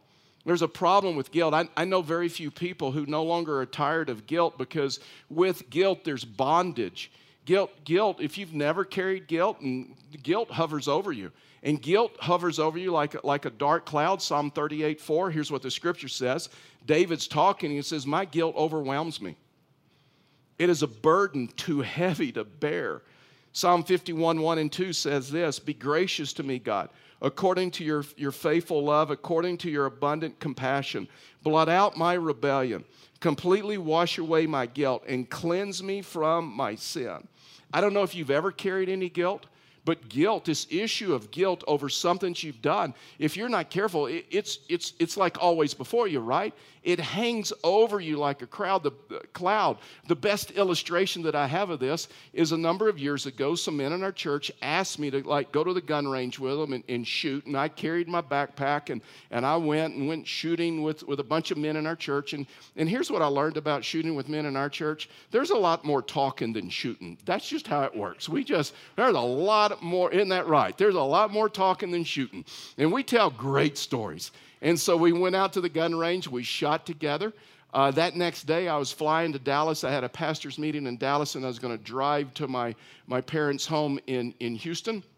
There's 0.44 0.62
a 0.62 0.68
problem 0.68 1.14
with 1.14 1.30
guilt. 1.30 1.52
I, 1.52 1.68
I, 1.76 1.84
know 1.84 2.00
very 2.00 2.28
few 2.28 2.50
people 2.50 2.90
who 2.90 3.04
no 3.04 3.22
longer 3.22 3.60
are 3.60 3.66
tired 3.66 4.08
of 4.08 4.26
guilt 4.26 4.56
because 4.56 4.98
with 5.28 5.68
guilt, 5.68 6.04
there's 6.04 6.24
bondage. 6.24 7.10
Guilt, 7.48 7.70
guilt, 7.84 8.20
if 8.20 8.36
you've 8.36 8.52
never 8.52 8.84
carried 8.84 9.26
guilt, 9.26 9.62
and 9.62 9.94
guilt 10.22 10.50
hovers 10.50 10.86
over 10.86 11.12
you. 11.12 11.32
And 11.62 11.80
guilt 11.80 12.12
hovers 12.20 12.58
over 12.58 12.76
you 12.76 12.92
like, 12.92 13.24
like 13.24 13.46
a 13.46 13.50
dark 13.50 13.86
cloud. 13.86 14.20
Psalm 14.20 14.50
38 14.50 15.00
4, 15.00 15.30
here's 15.30 15.50
what 15.50 15.62
the 15.62 15.70
scripture 15.70 16.08
says. 16.08 16.50
David's 16.84 17.26
talking, 17.26 17.70
he 17.70 17.80
says, 17.80 18.06
My 18.06 18.26
guilt 18.26 18.54
overwhelms 18.54 19.22
me. 19.22 19.34
It 20.58 20.68
is 20.68 20.82
a 20.82 20.86
burden 20.86 21.48
too 21.56 21.80
heavy 21.80 22.32
to 22.32 22.44
bear. 22.44 23.00
Psalm 23.54 23.82
51 23.82 24.42
1 24.42 24.58
and 24.58 24.70
2 24.70 24.92
says 24.92 25.30
this 25.30 25.58
Be 25.58 25.72
gracious 25.72 26.34
to 26.34 26.42
me, 26.42 26.58
God, 26.58 26.90
according 27.22 27.70
to 27.70 27.82
your, 27.82 28.04
your 28.18 28.30
faithful 28.30 28.84
love, 28.84 29.10
according 29.10 29.56
to 29.58 29.70
your 29.70 29.86
abundant 29.86 30.38
compassion. 30.38 31.08
Blot 31.42 31.70
out 31.70 31.96
my 31.96 32.12
rebellion, 32.12 32.84
completely 33.20 33.78
wash 33.78 34.18
away 34.18 34.46
my 34.46 34.66
guilt, 34.66 35.02
and 35.08 35.30
cleanse 35.30 35.82
me 35.82 36.02
from 36.02 36.54
my 36.54 36.74
sin. 36.74 37.26
I 37.72 37.80
don't 37.80 37.92
know 37.92 38.02
if 38.02 38.14
you've 38.14 38.30
ever 38.30 38.50
carried 38.52 38.88
any 38.88 39.08
guilt, 39.08 39.46
But 39.88 40.10
guilt, 40.10 40.44
this 40.44 40.66
issue 40.68 41.14
of 41.14 41.30
guilt 41.30 41.64
over 41.66 41.88
something 41.88 42.32
that 42.34 42.42
you've 42.42 42.60
done, 42.60 42.92
if 43.18 43.38
you're 43.38 43.48
not 43.48 43.70
careful, 43.70 44.06
it, 44.06 44.26
it's, 44.30 44.58
it's, 44.68 44.92
it's 44.98 45.16
like 45.16 45.42
always 45.42 45.72
before 45.72 46.06
you, 46.06 46.20
right? 46.20 46.52
It 46.88 47.00
hangs 47.00 47.52
over 47.62 48.00
you 48.00 48.16
like 48.16 48.40
a 48.40 48.46
crowd, 48.46 48.82
the, 48.82 48.92
the 49.10 49.18
cloud. 49.34 49.76
The 50.06 50.16
best 50.16 50.52
illustration 50.52 51.22
that 51.24 51.34
I 51.34 51.46
have 51.46 51.68
of 51.68 51.80
this 51.80 52.08
is 52.32 52.52
a 52.52 52.56
number 52.56 52.88
of 52.88 52.98
years 52.98 53.26
ago, 53.26 53.56
some 53.56 53.76
men 53.76 53.92
in 53.92 54.02
our 54.02 54.10
church 54.10 54.50
asked 54.62 54.98
me 54.98 55.10
to 55.10 55.20
like 55.20 55.52
go 55.52 55.62
to 55.62 55.74
the 55.74 55.82
gun 55.82 56.08
range 56.08 56.38
with 56.38 56.56
them 56.56 56.72
and, 56.72 56.82
and 56.88 57.06
shoot. 57.06 57.44
And 57.44 57.58
I 57.58 57.68
carried 57.68 58.08
my 58.08 58.22
backpack 58.22 58.88
and, 58.88 59.02
and 59.30 59.44
I 59.44 59.58
went 59.58 59.96
and 59.96 60.08
went 60.08 60.26
shooting 60.26 60.80
with, 60.80 61.06
with 61.06 61.20
a 61.20 61.24
bunch 61.24 61.50
of 61.50 61.58
men 61.58 61.76
in 61.76 61.86
our 61.86 61.94
church. 61.94 62.32
And, 62.32 62.46
and 62.74 62.88
here's 62.88 63.10
what 63.10 63.20
I 63.20 63.26
learned 63.26 63.58
about 63.58 63.84
shooting 63.84 64.14
with 64.14 64.30
men 64.30 64.46
in 64.46 64.56
our 64.56 64.70
church 64.70 65.10
there's 65.30 65.50
a 65.50 65.58
lot 65.58 65.84
more 65.84 66.00
talking 66.00 66.54
than 66.54 66.70
shooting. 66.70 67.18
That's 67.26 67.46
just 67.46 67.66
how 67.66 67.82
it 67.82 67.94
works. 67.94 68.30
We 68.30 68.44
just, 68.44 68.72
there's 68.96 69.14
a 69.14 69.20
lot 69.20 69.82
more, 69.82 70.10
isn't 70.10 70.30
that 70.30 70.46
right? 70.46 70.74
There's 70.78 70.94
a 70.94 71.02
lot 71.02 71.30
more 71.34 71.50
talking 71.50 71.90
than 71.90 72.04
shooting. 72.04 72.46
And 72.78 72.90
we 72.90 73.02
tell 73.02 73.28
great 73.28 73.76
stories. 73.76 74.30
And 74.60 74.78
so 74.78 74.96
we 74.96 75.12
went 75.12 75.36
out 75.36 75.52
to 75.52 75.60
the 75.60 75.68
gun 75.68 75.94
range, 75.94 76.26
we 76.26 76.42
shot 76.42 76.77
together. 76.84 77.32
Uh, 77.74 77.90
that 77.90 78.16
next 78.16 78.44
day, 78.44 78.66
I 78.68 78.76
was 78.78 78.90
flying 78.90 79.32
to 79.32 79.38
Dallas. 79.38 79.84
I 79.84 79.90
had 79.90 80.04
a 80.04 80.08
pastor's 80.08 80.58
meeting 80.58 80.86
in 80.86 80.96
Dallas, 80.96 81.34
and 81.34 81.44
I 81.44 81.48
was 81.48 81.58
going 81.58 81.76
to 81.76 81.82
drive 81.82 82.32
to 82.34 82.48
my, 82.48 82.74
my 83.06 83.20
parents' 83.20 83.66
home 83.66 83.98
in, 84.06 84.34
in 84.40 84.54
Houston. 84.56 85.02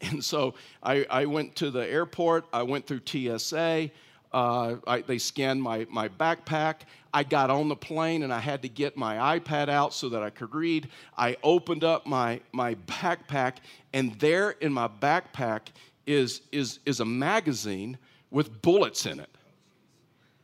And 0.00 0.24
so 0.24 0.54
I, 0.80 1.04
I 1.10 1.26
went 1.26 1.56
to 1.56 1.72
the 1.72 1.84
airport, 1.84 2.46
I 2.52 2.62
went 2.62 2.86
through 2.86 3.00
TSA. 3.04 3.90
Uh, 4.32 4.76
I, 4.86 5.00
they 5.00 5.18
scanned 5.18 5.62
my, 5.62 5.86
my 5.90 6.08
backpack. 6.08 6.82
I 7.12 7.24
got 7.24 7.50
on 7.50 7.68
the 7.68 7.76
plane 7.76 8.22
and 8.22 8.32
I 8.32 8.40
had 8.40 8.62
to 8.62 8.68
get 8.68 8.96
my 8.96 9.38
iPad 9.38 9.68
out 9.68 9.94
so 9.94 10.10
that 10.10 10.22
I 10.22 10.30
could 10.30 10.54
read. 10.54 10.88
I 11.16 11.36
opened 11.42 11.82
up 11.82 12.06
my, 12.06 12.40
my 12.52 12.74
backpack, 12.86 13.54
and 13.92 14.12
there 14.20 14.50
in 14.50 14.72
my 14.72 14.86
backpack 14.86 15.62
is, 16.06 16.42
is, 16.52 16.78
is 16.84 17.00
a 17.00 17.04
magazine 17.04 17.98
with 18.30 18.60
bullets 18.62 19.06
in 19.06 19.18
it. 19.18 19.30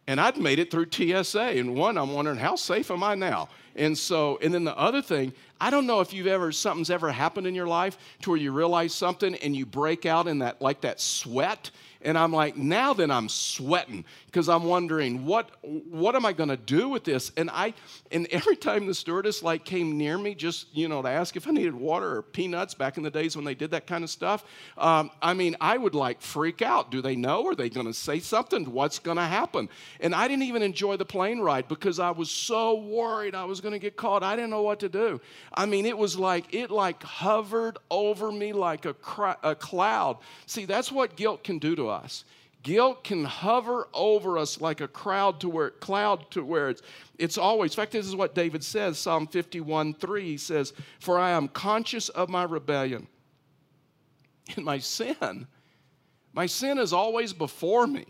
And 0.06 0.20
I'd 0.20 0.36
made 0.36 0.58
it 0.58 0.70
through 0.70 0.86
TSA. 0.90 1.40
And 1.40 1.74
one, 1.74 1.96
I'm 1.96 2.12
wondering, 2.12 2.38
how 2.38 2.56
safe 2.56 2.90
am 2.90 3.02
I 3.02 3.14
now? 3.14 3.48
And 3.76 3.96
so, 3.96 4.38
and 4.42 4.52
then 4.52 4.64
the 4.64 4.76
other 4.76 5.02
thing, 5.02 5.32
I 5.60 5.70
don't 5.70 5.86
know 5.86 6.00
if 6.00 6.12
you've 6.12 6.26
ever, 6.26 6.52
something's 6.52 6.90
ever 6.90 7.10
happened 7.10 7.46
in 7.46 7.54
your 7.54 7.66
life 7.66 7.96
to 8.22 8.30
where 8.30 8.38
you 8.38 8.52
realize 8.52 8.94
something 8.94 9.34
and 9.36 9.56
you 9.56 9.66
break 9.66 10.04
out 10.04 10.28
in 10.28 10.40
that, 10.40 10.60
like 10.60 10.82
that 10.82 11.00
sweat 11.00 11.70
and 12.04 12.18
I'm 12.18 12.32
like, 12.32 12.56
now 12.56 12.92
then 12.92 13.10
I'm 13.10 13.28
sweating 13.28 14.04
because 14.26 14.48
I'm 14.48 14.64
wondering 14.64 15.24
what 15.24 15.50
what 15.62 16.14
am 16.14 16.26
I 16.26 16.32
going 16.32 16.50
to 16.50 16.56
do 16.56 16.88
with 16.88 17.04
this? 17.04 17.32
And 17.36 17.50
I 17.50 17.72
and 18.12 18.26
every 18.30 18.56
time 18.56 18.86
the 18.86 18.94
stewardess 18.94 19.42
like 19.42 19.64
came 19.64 19.96
near 19.96 20.18
me, 20.18 20.34
just 20.34 20.66
you 20.76 20.86
know 20.86 21.00
to 21.02 21.08
ask 21.08 21.36
if 21.36 21.48
I 21.48 21.50
needed 21.50 21.74
water 21.74 22.16
or 22.16 22.22
peanuts 22.22 22.74
back 22.74 22.98
in 22.98 23.02
the 23.02 23.10
days 23.10 23.36
when 23.36 23.44
they 23.44 23.54
did 23.54 23.70
that 23.70 23.86
kind 23.86 24.04
of 24.04 24.10
stuff. 24.10 24.44
Um, 24.76 25.10
I 25.22 25.32
mean, 25.34 25.56
I 25.60 25.78
would 25.78 25.94
like 25.94 26.20
freak 26.20 26.60
out. 26.60 26.90
Do 26.90 27.00
they 27.00 27.16
know? 27.16 27.46
Are 27.46 27.54
they 27.54 27.70
going 27.70 27.86
to 27.86 27.94
say 27.94 28.18
something? 28.18 28.70
What's 28.70 28.98
going 28.98 29.16
to 29.16 29.24
happen? 29.24 29.68
And 30.00 30.14
I 30.14 30.28
didn't 30.28 30.44
even 30.44 30.62
enjoy 30.62 30.98
the 30.98 31.06
plane 31.06 31.40
ride 31.40 31.68
because 31.68 31.98
I 31.98 32.10
was 32.10 32.30
so 32.30 32.74
worried 32.74 33.34
I 33.34 33.44
was 33.44 33.60
going 33.62 33.72
to 33.72 33.78
get 33.78 33.96
caught. 33.96 34.22
I 34.22 34.36
didn't 34.36 34.50
know 34.50 34.62
what 34.62 34.80
to 34.80 34.88
do. 34.88 35.20
I 35.54 35.64
mean, 35.64 35.86
it 35.86 35.96
was 35.96 36.18
like 36.18 36.52
it 36.52 36.70
like 36.70 37.02
hovered 37.02 37.78
over 37.90 38.30
me 38.30 38.52
like 38.52 38.84
a, 38.84 38.94
a 39.42 39.54
cloud. 39.54 40.18
See, 40.46 40.66
that's 40.66 40.92
what 40.92 41.16
guilt 41.16 41.42
can 41.44 41.58
do 41.58 41.74
to 41.76 41.88
us 41.88 41.93
us. 41.94 42.24
Guilt 42.62 43.04
can 43.04 43.24
hover 43.24 43.88
over 43.92 44.38
us 44.38 44.60
like 44.60 44.80
a 44.80 44.88
crowd 44.88 45.38
to 45.40 45.50
where 45.50 45.70
cloud 45.70 46.30
to 46.30 46.42
where 46.42 46.70
it's 46.70 46.82
it's 47.18 47.36
always. 47.36 47.72
In 47.72 47.76
fact, 47.76 47.92
this 47.92 48.06
is 48.06 48.16
what 48.16 48.34
David 48.34 48.64
says, 48.64 48.98
Psalm 48.98 49.26
51, 49.26 49.94
3. 49.94 50.22
He 50.24 50.36
says, 50.38 50.72
For 50.98 51.18
I 51.18 51.30
am 51.30 51.48
conscious 51.48 52.08
of 52.08 52.30
my 52.30 52.42
rebellion 52.42 53.06
and 54.56 54.64
my 54.64 54.78
sin. 54.78 55.46
My 56.32 56.46
sin 56.46 56.78
is 56.78 56.92
always 56.92 57.32
before 57.32 57.86
me. 57.86 58.06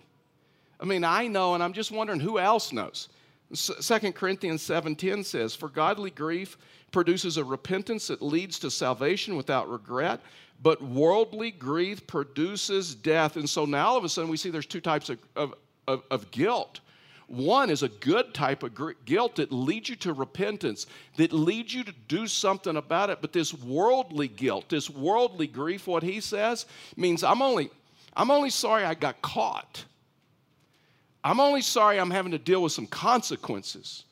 I 0.81 0.85
mean, 0.85 1.05
I 1.05 1.27
know, 1.27 1.55
and 1.55 1.63
I'm 1.63 1.73
just 1.73 1.91
wondering 1.91 2.21
who 2.21 2.39
else 2.39 2.73
knows. 2.73 3.09
2 3.53 4.13
Corinthians 4.13 4.63
7:10 4.63 5.25
says, 5.25 5.55
"For 5.55 5.69
godly 5.69 6.11
grief 6.11 6.57
produces 6.91 7.37
a 7.37 7.45
repentance 7.45 8.07
that 8.07 8.23
leads 8.23 8.59
to 8.61 8.71
salvation 8.71 9.37
without 9.37 9.69
regret, 9.69 10.21
but 10.65 10.81
worldly 10.83 11.51
grief 11.51 12.07
produces 12.07 12.95
death. 12.95 13.37
And 13.37 13.49
so 13.49 13.67
now 13.67 13.89
all 13.89 13.99
of 13.99 14.05
a 14.05 14.09
sudden 14.09 14.31
we 14.31 14.39
see 14.39 14.49
there's 14.49 14.65
two 14.65 14.81
types 14.81 15.11
of, 15.11 15.19
of, 15.37 15.55
of, 15.87 16.03
of 16.11 16.31
guilt. 16.31 16.81
One 17.27 17.69
is 17.69 17.83
a 17.83 17.89
good 17.89 18.33
type 18.33 18.63
of 18.63 18.73
guilt 19.05 19.37
that 19.37 19.53
leads 19.53 19.91
you 19.91 19.97
to 19.97 20.15
repentance, 20.15 20.87
that 21.17 21.35
leads 21.35 21.75
you 21.75 21.85
to 21.85 21.93
do 22.09 22.27
something 22.27 22.79
about 22.79 23.11
it. 23.11 23.19
But 23.21 23.35
this 23.35 23.53
worldly 23.53 24.27
guilt, 24.27 24.71
this 24.71 24.89
worldly 24.89 25.49
grief, 25.49 25.87
what 25.87 26.03
he 26.03 26.19
says, 26.21 26.65
means 26.97 27.23
I'm 27.23 27.43
only, 27.43 27.69
I'm 28.17 28.31
only 28.31 28.51
sorry 28.51 28.85
I 28.85 28.95
got 28.95 29.21
caught. 29.21 29.85
I'm 31.23 31.41
only 31.41 31.63
sorry 31.63 32.01
I'm 32.01 32.11
having 32.11 32.33
to 32.33 32.39
deal 32.39 32.63
with 32.63 32.73
some 32.73 32.87
consequences. 32.87 34.05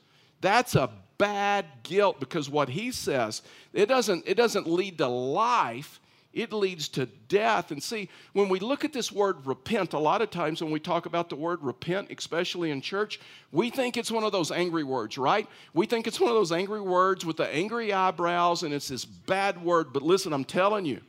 That's 0.43 0.75
a 0.75 0.91
bad 1.17 1.65
guilt 1.83 2.21
because 2.21 2.51
what 2.51 2.69
he 2.69 2.93
says, 2.93 3.41
it 3.73 3.87
doesn't, 3.87 4.25
it 4.27 4.35
doesn't 4.35 4.67
lead 4.67 4.99
to 4.99 5.09
life, 5.09 5.99
it 6.33 6.53
leads 6.53 6.89
to 6.89 7.07
death. 7.29 7.71
And 7.71 7.83
see, 7.83 8.09
when 8.33 8.49
we 8.49 8.59
look 8.59 8.85
at 8.85 8.93
this 8.93 9.13
word 9.13 9.45
repent, 9.47 9.93
a 9.93 9.99
lot 9.99 10.23
of 10.23 10.31
times 10.31 10.63
when 10.63 10.73
we 10.73 10.81
talk 10.81 11.07
about 11.07 11.29
the 11.29 11.37
word 11.37 11.63
repent, 11.63 12.11
especially 12.11 12.71
in 12.71 12.81
church, 12.81 13.21
we 13.51 13.69
think 13.69 13.97
it's 13.97 14.11
one 14.11 14.25
of 14.25 14.33
those 14.33 14.51
angry 14.51 14.85
words, 14.85 15.19
right? 15.19 15.47
We 15.75 15.87
think 15.87 16.07
it's 16.07 16.19
one 16.19 16.31
of 16.31 16.37
those 16.37 16.53
angry 16.53 16.81
words 16.81 17.27
with 17.27 17.37
the 17.37 17.49
angry 17.55 17.93
eyebrows 17.93 18.63
and 18.63 18.73
it's 18.73 18.89
this 18.89 19.05
bad 19.05 19.63
word. 19.63 19.93
But 19.93 20.03
listen, 20.03 20.33
I'm 20.33 20.45
telling 20.45 20.87
you, 20.87 21.01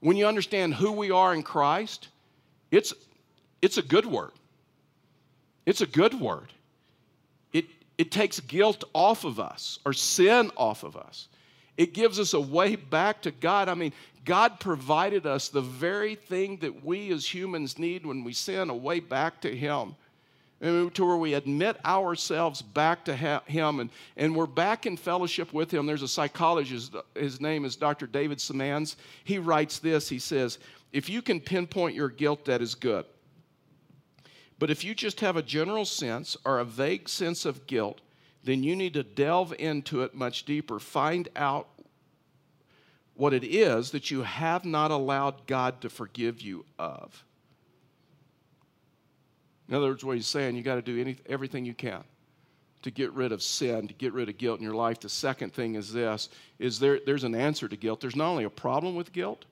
when 0.00 0.16
you 0.16 0.26
understand 0.26 0.74
who 0.74 0.92
we 0.92 1.10
are 1.10 1.34
in 1.34 1.42
Christ, 1.42 2.08
it's, 2.70 2.94
it's 3.60 3.76
a 3.76 3.82
good 3.82 4.06
word. 4.06 4.32
It's 5.66 5.82
a 5.82 5.86
good 5.86 6.18
word. 6.18 6.52
It, 7.52 7.66
it 7.98 8.10
takes 8.10 8.40
guilt 8.40 8.84
off 8.94 9.24
of 9.24 9.38
us 9.38 9.78
or 9.84 9.92
sin 9.92 10.50
off 10.56 10.82
of 10.82 10.96
us. 10.96 11.28
It 11.80 11.94
gives 11.94 12.20
us 12.20 12.34
a 12.34 12.40
way 12.40 12.76
back 12.76 13.22
to 13.22 13.30
God. 13.30 13.70
I 13.70 13.74
mean, 13.74 13.94
God 14.26 14.60
provided 14.60 15.24
us 15.24 15.48
the 15.48 15.62
very 15.62 16.14
thing 16.14 16.58
that 16.58 16.84
we 16.84 17.10
as 17.10 17.32
humans 17.32 17.78
need 17.78 18.04
when 18.04 18.22
we 18.22 18.34
sin, 18.34 18.68
a 18.68 18.76
way 18.76 19.00
back 19.00 19.40
to 19.40 19.56
Him. 19.56 19.96
And 20.60 20.94
to 20.94 21.06
where 21.06 21.16
we 21.16 21.32
admit 21.32 21.82
ourselves 21.82 22.60
back 22.60 23.06
to 23.06 23.16
Him 23.16 23.80
and, 23.80 23.88
and 24.18 24.36
we're 24.36 24.44
back 24.44 24.84
in 24.84 24.98
fellowship 24.98 25.54
with 25.54 25.72
Him. 25.72 25.86
There's 25.86 26.02
a 26.02 26.08
psychologist, 26.08 26.94
his 27.14 27.40
name 27.40 27.64
is 27.64 27.76
Dr. 27.76 28.06
David 28.06 28.40
Seamands. 28.40 28.96
He 29.24 29.38
writes 29.38 29.78
this 29.78 30.06
He 30.06 30.18
says, 30.18 30.58
If 30.92 31.08
you 31.08 31.22
can 31.22 31.40
pinpoint 31.40 31.96
your 31.96 32.10
guilt, 32.10 32.44
that 32.44 32.60
is 32.60 32.74
good. 32.74 33.06
But 34.58 34.68
if 34.68 34.84
you 34.84 34.94
just 34.94 35.20
have 35.20 35.38
a 35.38 35.42
general 35.42 35.86
sense 35.86 36.36
or 36.44 36.58
a 36.58 36.64
vague 36.66 37.08
sense 37.08 37.46
of 37.46 37.66
guilt, 37.66 38.02
then 38.42 38.62
you 38.62 38.74
need 38.74 38.94
to 38.94 39.02
delve 39.02 39.54
into 39.58 40.02
it 40.02 40.14
much 40.14 40.44
deeper. 40.44 40.78
Find 40.78 41.28
out 41.36 41.68
what 43.20 43.34
it 43.34 43.44
is 43.44 43.90
that 43.90 44.10
you 44.10 44.22
have 44.22 44.64
not 44.64 44.90
allowed 44.90 45.46
God 45.46 45.82
to 45.82 45.90
forgive 45.90 46.40
you 46.40 46.64
of. 46.78 47.22
In 49.68 49.74
other 49.74 49.88
words, 49.88 50.02
what 50.02 50.16
he's 50.16 50.26
saying, 50.26 50.56
you 50.56 50.62
got 50.62 50.76
to 50.76 50.82
do 50.82 50.98
any, 50.98 51.18
everything 51.26 51.66
you 51.66 51.74
can 51.74 52.02
to 52.80 52.90
get 52.90 53.12
rid 53.12 53.30
of 53.30 53.42
sin, 53.42 53.86
to 53.88 53.92
get 53.92 54.14
rid 54.14 54.30
of 54.30 54.38
guilt 54.38 54.58
in 54.58 54.64
your 54.64 54.74
life. 54.74 55.00
The 55.00 55.10
second 55.10 55.52
thing 55.52 55.74
is 55.74 55.92
this: 55.92 56.30
is 56.58 56.78
there, 56.78 56.98
there's 57.04 57.24
an 57.24 57.34
answer 57.34 57.68
to 57.68 57.76
guilt. 57.76 58.00
There's 58.00 58.16
not 58.16 58.30
only 58.30 58.44
a 58.44 58.50
problem 58.50 58.96
with 58.96 59.12
guilt, 59.12 59.44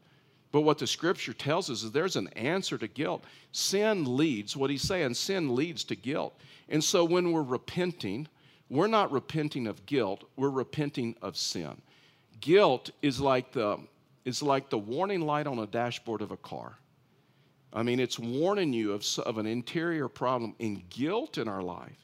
but 0.50 0.62
what 0.62 0.78
the 0.78 0.86
scripture 0.86 1.34
tells 1.34 1.68
us 1.68 1.82
is 1.82 1.92
there's 1.92 2.16
an 2.16 2.28
answer 2.28 2.78
to 2.78 2.88
guilt. 2.88 3.22
Sin 3.52 4.16
leads, 4.16 4.56
what 4.56 4.70
he's 4.70 4.80
saying, 4.80 5.12
sin 5.12 5.54
leads 5.54 5.84
to 5.84 5.94
guilt. 5.94 6.40
And 6.70 6.82
so 6.82 7.04
when 7.04 7.32
we're 7.32 7.42
repenting, 7.42 8.28
we're 8.70 8.86
not 8.86 9.12
repenting 9.12 9.66
of 9.66 9.84
guilt, 9.84 10.24
we're 10.36 10.48
repenting 10.48 11.16
of 11.20 11.36
sin. 11.36 11.82
Guilt 12.40 12.90
is 13.02 13.20
like 13.20 13.52
the 13.52 13.78
is 14.24 14.42
like 14.42 14.68
the 14.68 14.78
warning 14.78 15.22
light 15.22 15.46
on 15.46 15.58
a 15.58 15.66
dashboard 15.66 16.20
of 16.20 16.30
a 16.30 16.36
car. 16.36 16.78
I 17.72 17.82
mean, 17.82 18.00
it's 18.00 18.18
warning 18.18 18.72
you 18.72 18.92
of, 18.92 19.04
of 19.24 19.38
an 19.38 19.46
interior 19.46 20.08
problem. 20.08 20.54
And 20.60 20.88
guilt 20.90 21.38
in 21.38 21.48
our 21.48 21.62
life 21.62 21.96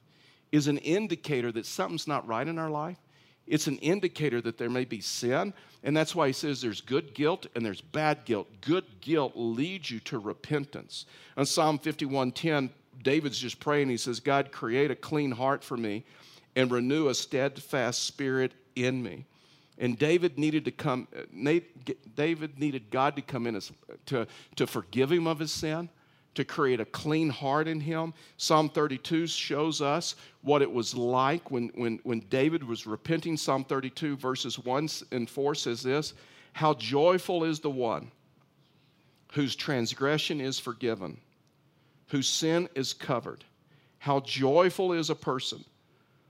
is 0.53 0.69
an 0.69 0.79
indicator 0.79 1.53
that 1.53 1.67
something's 1.67 2.07
not 2.07 2.27
right 2.27 2.47
in 2.47 2.59
our 2.59 2.71
life. 2.71 2.99
It's 3.47 3.67
an 3.67 3.77
indicator 3.79 4.41
that 4.41 4.57
there 4.57 4.71
may 4.71 4.85
be 4.85 5.01
sin. 5.01 5.53
And 5.83 5.95
that's 5.95 6.15
why 6.15 6.29
he 6.29 6.33
says 6.33 6.63
there's 6.63 6.81
good 6.81 7.15
guilt 7.15 7.47
and 7.55 7.65
there's 7.65 7.83
bad 7.83 8.25
guilt. 8.25 8.49
Good 8.63 8.85
guilt 9.01 9.33
leads 9.35 9.91
you 9.91 10.01
to 10.01 10.19
repentance. 10.19 11.05
In 11.37 11.45
Psalm 11.45 11.79
51:10, 11.79 12.71
David's 13.03 13.39
just 13.39 13.61
praying. 13.61 13.91
He 13.91 13.97
says, 13.97 14.21
God, 14.21 14.51
create 14.51 14.91
a 14.91 14.97
clean 14.97 15.33
heart 15.33 15.63
for 15.63 15.77
me 15.77 16.05
and 16.57 16.71
renew 16.71 17.09
a 17.09 17.15
steadfast 17.15 18.05
spirit 18.05 18.53
in 18.77 19.03
me. 19.03 19.27
And 19.79 19.99
David 19.99 20.39
needed 20.39 20.65
to 20.67 20.71
come, 20.71 21.09
uh, 21.17 21.51
David 22.15 22.59
needed 22.59 22.91
God 22.91 23.17
to 23.17 23.23
come 23.23 23.47
in 23.47 23.57
as, 23.57 23.73
to, 24.07 24.27
to 24.57 24.67
forgive 24.67 25.11
him 25.11 25.27
of 25.27 25.39
his 25.39 25.51
sin, 25.51 25.89
to 26.35 26.45
create 26.45 26.81
a 26.81 26.85
clean 26.85 27.29
heart 27.29 27.67
in 27.67 27.81
him. 27.81 28.15
Psalm 28.37 28.69
32 28.69 29.27
shows 29.27 29.81
us 29.81 30.15
what 30.43 30.63
it 30.63 30.73
was 30.73 30.95
like 30.95 31.51
when, 31.51 31.71
when, 31.75 31.99
when 32.05 32.21
David 32.21 32.63
was 32.63 32.87
repenting. 32.87 33.37
Psalm 33.37 33.65
32, 33.65 34.17
verses 34.17 34.59
1 34.59 34.89
and 35.11 35.29
4 35.29 35.55
says 35.55 35.83
this 35.83 36.15
How 36.53 36.75
joyful 36.75 37.45
is 37.45 37.61
the 37.61 37.71
one 37.71 38.11
whose 39.33 39.57
transgression 39.57 40.41
is 40.41 40.61
forgiven, 40.61 41.19
whose 42.09 42.29
sin 42.29 42.69
is 42.77 42.93
covered. 42.93 43.45
How 43.99 44.21
joyful 44.21 44.93
is 44.93 45.11
a 45.11 45.15
person 45.15 45.65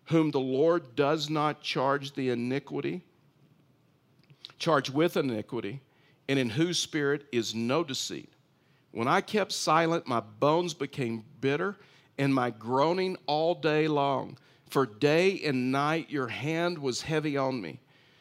whom 0.07 0.31
the 0.31 0.41
Lord 0.41 0.97
does 0.97 1.31
not 1.31 1.63
charge 1.63 2.15
the 2.15 2.31
iniquity, 2.31 3.03
charge 4.58 4.90
with 4.90 5.16
iniquity, 5.16 5.80
and 6.28 6.38
in 6.38 6.50
whose 6.50 6.78
spirit 6.78 7.26
is 7.32 7.54
no 7.54 7.84
deceit. 7.84 8.32
When 8.92 9.08
I 9.08 9.20
kept 9.20 9.52
silent, 9.52 10.06
my 10.06 10.20
bones 10.20 10.75
became 10.75 11.25
bitter, 11.40 11.76
and 12.18 12.34
my 12.34 12.50
groaning 12.50 13.16
all 13.26 13.54
day 13.54 13.88
long. 13.88 14.38
For 14.68 14.87
day 14.87 15.40
and 15.44 15.73
night 15.73 16.11
your 16.11 16.28
hand 16.28 16.78
was 16.78 17.02
heavy 17.02 17.37
on 17.37 17.61
me. 17.61 17.80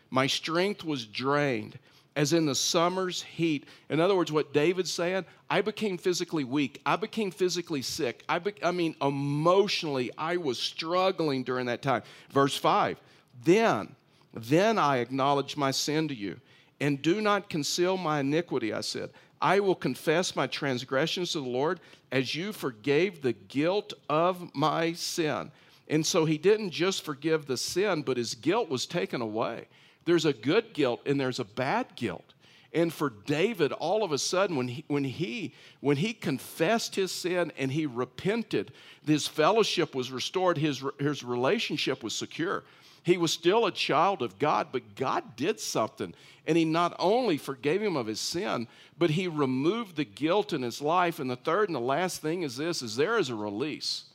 My 0.09 0.27
strength 0.27 0.83
was 0.83 1.05
drained 1.05 1.79
as 2.15 2.33
in 2.33 2.45
the 2.45 2.55
summer's 2.55 3.23
heat. 3.23 3.65
In 3.89 3.99
other 3.99 4.15
words, 4.15 4.31
what 4.31 4.53
David's 4.53 4.91
saying, 4.91 5.25
I 5.49 5.61
became 5.61 5.97
physically 5.97 6.43
weak. 6.43 6.81
I 6.85 6.95
became 6.95 7.31
physically 7.31 7.81
sick. 7.81 8.23
I, 8.29 8.39
be, 8.39 8.53
I 8.63 8.71
mean, 8.71 8.95
emotionally, 9.01 10.11
I 10.17 10.37
was 10.37 10.59
struggling 10.59 11.43
during 11.43 11.65
that 11.67 11.81
time. 11.81 12.03
Verse 12.29 12.55
5 12.55 12.99
Then, 13.43 13.95
then 14.33 14.77
I 14.77 14.97
acknowledge 14.97 15.55
my 15.55 15.71
sin 15.71 16.07
to 16.07 16.15
you, 16.15 16.39
and 16.79 17.01
do 17.01 17.21
not 17.21 17.49
conceal 17.49 17.97
my 17.97 18.19
iniquity, 18.19 18.73
I 18.73 18.81
said. 18.81 19.11
I 19.41 19.59
will 19.59 19.75
confess 19.75 20.35
my 20.35 20.47
transgressions 20.47 21.33
to 21.33 21.41
the 21.41 21.49
Lord 21.49 21.79
as 22.11 22.33
you 22.33 22.53
forgave 22.53 23.21
the 23.21 23.33
guilt 23.33 23.93
of 24.09 24.55
my 24.55 24.93
sin. 24.93 25.51
And 25.89 26.05
so 26.05 26.23
he 26.23 26.37
didn't 26.37 26.71
just 26.71 27.03
forgive 27.03 27.45
the 27.45 27.57
sin, 27.57 28.03
but 28.03 28.17
his 28.17 28.35
guilt 28.35 28.69
was 28.69 28.85
taken 28.85 29.21
away. 29.21 29.67
There's 30.05 30.25
a 30.25 30.33
good 30.33 30.73
guilt 30.73 31.01
and 31.05 31.19
there's 31.19 31.39
a 31.39 31.45
bad 31.45 31.87
guilt. 31.95 32.33
And 32.73 32.91
for 32.91 33.11
David, 33.25 33.71
all 33.71 34.03
of 34.03 34.11
a 34.11 34.17
sudden, 34.17 34.55
when 34.55 34.67
he, 34.67 34.83
when 34.87 35.03
he, 35.03 35.53
when 35.79 35.97
he 35.97 36.13
confessed 36.13 36.95
his 36.95 37.11
sin 37.11 37.51
and 37.57 37.71
he 37.71 37.85
repented, 37.85 38.71
his 39.05 39.27
fellowship 39.27 39.93
was 39.93 40.11
restored, 40.11 40.57
his, 40.57 40.83
his 40.99 41.23
relationship 41.23 42.01
was 42.01 42.15
secure. 42.15 42.63
He 43.03 43.17
was 43.17 43.31
still 43.31 43.65
a 43.65 43.72
child 43.72 44.22
of 44.22 44.39
God, 44.39 44.69
but 44.72 44.95
God 44.95 45.36
did 45.36 45.60
something. 45.60 46.13
And 46.48 46.57
He 46.57 46.65
not 46.65 46.95
only 47.00 47.38
forgave 47.38 47.81
him 47.81 47.98
of 47.98 48.07
his 48.07 48.19
sin, 48.19 48.67
but 48.98 49.12
He 49.12 49.27
removed 49.27 49.95
the 49.95 50.05
guilt 50.05 50.53
in 50.53 50.62
his 50.62 50.81
life. 50.81 51.19
And 51.19 51.29
the 51.29 51.36
third 51.36 51.69
and 51.69 51.75
the 51.75 51.81
last 51.81 52.22
thing 52.22 52.43
is 52.43 52.57
this 52.57 52.81
is 52.81 52.95
there 52.95 53.17
is 53.17 53.29
a 53.29 53.36
release. 53.36 54.05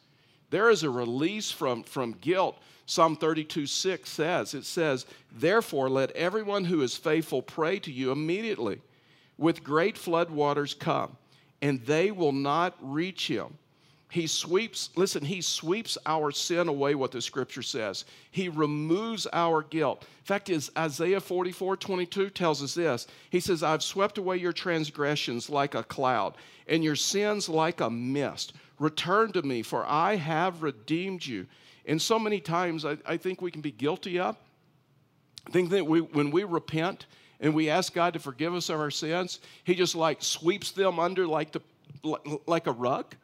There 0.50 0.70
is 0.70 0.82
a 0.82 0.90
release 0.90 1.50
from, 1.50 1.82
from 1.82 2.12
guilt. 2.12 2.58
Psalm 2.86 3.16
32 3.16 3.66
6 3.66 4.08
says, 4.08 4.54
It 4.54 4.64
says, 4.64 5.04
Therefore, 5.30 5.90
let 5.90 6.10
everyone 6.12 6.64
who 6.64 6.80
is 6.80 6.96
faithful 6.96 7.42
pray 7.42 7.78
to 7.80 7.92
you 7.92 8.10
immediately. 8.10 8.80
With 9.36 9.62
great 9.62 9.98
flood 9.98 10.30
waters 10.30 10.74
come, 10.74 11.16
and 11.60 11.84
they 11.84 12.10
will 12.10 12.32
not 12.32 12.74
reach 12.80 13.28
him. 13.28 13.58
He 14.10 14.26
sweeps, 14.26 14.88
listen, 14.96 15.22
he 15.22 15.42
sweeps 15.42 15.98
our 16.06 16.30
sin 16.30 16.68
away, 16.68 16.94
what 16.94 17.12
the 17.12 17.20
scripture 17.20 17.62
says. 17.62 18.06
He 18.30 18.48
removes 18.48 19.26
our 19.34 19.62
guilt. 19.62 20.02
In 20.20 20.24
fact, 20.24 20.48
is 20.48 20.70
Isaiah 20.78 21.20
44 21.20 21.76
22 21.76 22.30
tells 22.30 22.62
us 22.62 22.74
this. 22.74 23.06
He 23.28 23.40
says, 23.40 23.62
I've 23.62 23.82
swept 23.82 24.16
away 24.16 24.38
your 24.38 24.54
transgressions 24.54 25.50
like 25.50 25.74
a 25.74 25.82
cloud, 25.82 26.36
and 26.66 26.82
your 26.82 26.96
sins 26.96 27.50
like 27.50 27.82
a 27.82 27.90
mist. 27.90 28.54
Return 28.78 29.32
to 29.32 29.42
me, 29.42 29.62
for 29.62 29.84
I 29.86 30.16
have 30.16 30.62
redeemed 30.62 31.26
you. 31.26 31.46
And 31.84 32.00
so 32.00 32.18
many 32.18 32.40
times 32.40 32.86
I, 32.86 32.96
I 33.04 33.18
think 33.18 33.42
we 33.42 33.50
can 33.50 33.60
be 33.60 33.72
guilty 33.72 34.18
of. 34.18 34.36
I 35.46 35.50
think 35.50 35.68
that 35.70 35.86
we, 35.86 36.00
when 36.00 36.30
we 36.30 36.44
repent 36.44 37.06
and 37.40 37.54
we 37.54 37.68
ask 37.68 37.92
God 37.92 38.14
to 38.14 38.20
forgive 38.20 38.54
us 38.54 38.70
of 38.70 38.80
our 38.80 38.90
sins, 38.90 39.40
He 39.64 39.74
just 39.74 39.94
like 39.94 40.22
sweeps 40.22 40.70
them 40.70 40.98
under 40.98 41.26
like, 41.26 41.52
the, 41.52 41.60
like 42.46 42.66
a 42.66 42.72
rug 42.72 43.14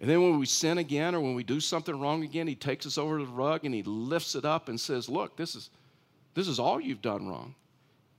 and 0.00 0.10
then 0.10 0.22
when 0.22 0.38
we 0.38 0.46
sin 0.46 0.78
again 0.78 1.14
or 1.14 1.20
when 1.20 1.34
we 1.34 1.44
do 1.44 1.60
something 1.60 1.98
wrong 1.98 2.24
again, 2.24 2.46
he 2.46 2.54
takes 2.54 2.86
us 2.86 2.98
over 2.98 3.18
to 3.18 3.24
the 3.24 3.32
rug 3.32 3.64
and 3.64 3.74
he 3.74 3.82
lifts 3.84 4.34
it 4.34 4.44
up 4.44 4.68
and 4.68 4.78
says, 4.78 5.08
Look, 5.08 5.36
this 5.36 5.54
is, 5.54 5.70
this 6.34 6.48
is 6.48 6.58
all 6.58 6.80
you've 6.80 7.02
done 7.02 7.28
wrong. 7.28 7.54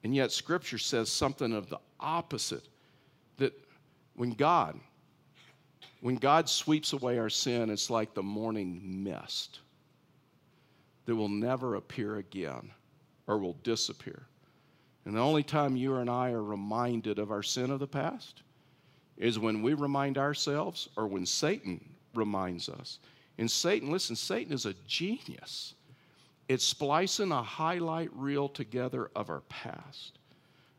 And 0.03 0.15
yet, 0.15 0.31
Scripture 0.31 0.77
says 0.77 1.11
something 1.11 1.51
of 1.51 1.69
the 1.69 1.79
opposite 1.99 2.67
that 3.37 3.53
when 4.15 4.31
God, 4.31 4.79
when 6.01 6.15
God 6.15 6.47
sweeps 6.47 6.93
away 6.93 7.17
our 7.17 7.29
sin, 7.29 7.69
it's 7.69 7.89
like 7.89 8.13
the 8.13 8.23
morning 8.23 9.03
mist 9.03 9.59
that 11.05 11.15
will 11.15 11.29
never 11.29 11.75
appear 11.75 12.17
again 12.17 12.71
or 13.27 13.37
will 13.37 13.57
disappear. 13.63 14.27
And 15.05 15.15
the 15.15 15.21
only 15.21 15.43
time 15.43 15.75
you 15.75 15.95
and 15.97 16.09
I 16.09 16.31
are 16.31 16.43
reminded 16.43 17.19
of 17.19 17.31
our 17.31 17.43
sin 17.43 17.69
of 17.69 17.79
the 17.79 17.87
past 17.87 18.41
is 19.17 19.39
when 19.39 19.61
we 19.61 19.73
remind 19.73 20.17
ourselves 20.17 20.89
or 20.97 21.07
when 21.07 21.25
Satan 21.25 21.83
reminds 22.13 22.69
us. 22.69 22.99
And 23.37 23.49
Satan, 23.49 23.91
listen, 23.91 24.15
Satan 24.15 24.53
is 24.53 24.65
a 24.65 24.73
genius. 24.87 25.73
It's 26.47 26.65
splicing 26.65 27.31
a 27.31 27.41
highlight 27.41 28.09
reel 28.13 28.47
together 28.47 29.09
of 29.15 29.29
our 29.29 29.41
past, 29.41 30.19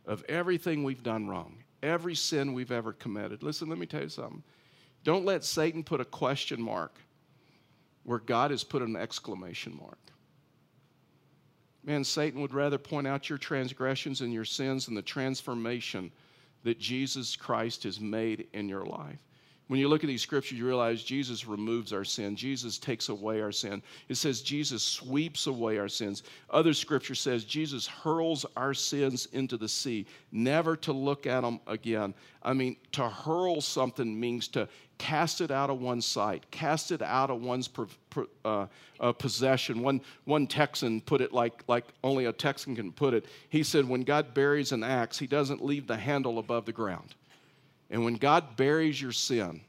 of 0.06 0.24
everything 0.28 0.84
we've 0.84 1.02
done 1.02 1.28
wrong, 1.28 1.56
every 1.82 2.14
sin 2.14 2.52
we've 2.52 2.72
ever 2.72 2.92
committed. 2.92 3.42
Listen, 3.42 3.68
let 3.68 3.78
me 3.78 3.86
tell 3.86 4.02
you 4.02 4.08
something. 4.08 4.42
Don't 5.04 5.24
let 5.24 5.44
Satan 5.44 5.82
put 5.82 6.00
a 6.00 6.04
question 6.04 6.60
mark 6.60 6.98
where 8.04 8.18
God 8.18 8.50
has 8.50 8.64
put 8.64 8.82
an 8.82 8.96
exclamation 8.96 9.76
mark. 9.80 9.98
Man, 11.84 12.02
Satan 12.02 12.40
would 12.40 12.54
rather 12.54 12.78
point 12.78 13.06
out 13.06 13.28
your 13.28 13.38
transgressions 13.38 14.20
and 14.20 14.32
your 14.32 14.44
sins 14.44 14.88
and 14.88 14.96
the 14.96 15.02
transformation 15.02 16.10
that 16.66 16.80
Jesus 16.80 17.36
Christ 17.36 17.84
has 17.84 18.00
made 18.00 18.48
in 18.52 18.68
your 18.68 18.84
life. 18.84 19.18
When 19.68 19.80
you 19.80 19.88
look 19.88 20.04
at 20.04 20.08
these 20.08 20.22
scriptures, 20.22 20.58
you 20.58 20.66
realize 20.66 21.02
Jesus 21.02 21.46
removes 21.46 21.92
our 21.92 22.04
sin. 22.04 22.36
Jesus 22.36 22.78
takes 22.78 23.08
away 23.08 23.40
our 23.40 23.50
sin. 23.50 23.82
It 24.08 24.16
says 24.16 24.40
Jesus 24.40 24.82
sweeps 24.82 25.46
away 25.46 25.78
our 25.78 25.88
sins. 25.88 26.24
Other 26.50 26.72
scripture 26.72 27.14
says 27.14 27.44
Jesus 27.44 27.86
hurls 27.86 28.46
our 28.56 28.74
sins 28.74 29.26
into 29.32 29.56
the 29.56 29.68
sea, 29.68 30.06
never 30.30 30.76
to 30.78 30.92
look 30.92 31.26
at 31.26 31.40
them 31.40 31.60
again. 31.66 32.14
I 32.42 32.52
mean, 32.52 32.76
to 32.92 33.08
hurl 33.08 33.60
something 33.60 34.18
means 34.18 34.46
to 34.48 34.68
cast 34.98 35.40
it 35.40 35.50
out 35.50 35.70
of 35.70 35.80
one's 35.80 36.06
sight, 36.06 36.50
cast 36.50 36.90
it 36.90 37.02
out 37.02 37.30
of 37.30 37.42
one's 37.42 37.68
uh, 38.44 38.66
uh, 39.00 39.12
possession. 39.12 39.82
One, 39.82 40.00
one 40.24 40.46
Texan 40.46 41.00
put 41.00 41.20
it 41.20 41.32
like, 41.32 41.62
like 41.68 41.84
only 42.02 42.26
a 42.26 42.32
Texan 42.32 42.74
can 42.76 42.92
put 42.92 43.14
it. 43.14 43.26
He 43.48 43.62
said, 43.62 43.88
When 43.88 44.02
God 44.02 44.34
buries 44.34 44.72
an 44.72 44.82
axe, 44.82 45.18
he 45.18 45.26
doesn't 45.26 45.64
leave 45.64 45.86
the 45.86 45.96
handle 45.96 46.38
above 46.38 46.64
the 46.64 46.72
ground. 46.72 47.14
And 47.90 48.04
when 48.04 48.14
God 48.14 48.56
buries 48.56 49.00
your 49.00 49.12
sin, 49.12 49.60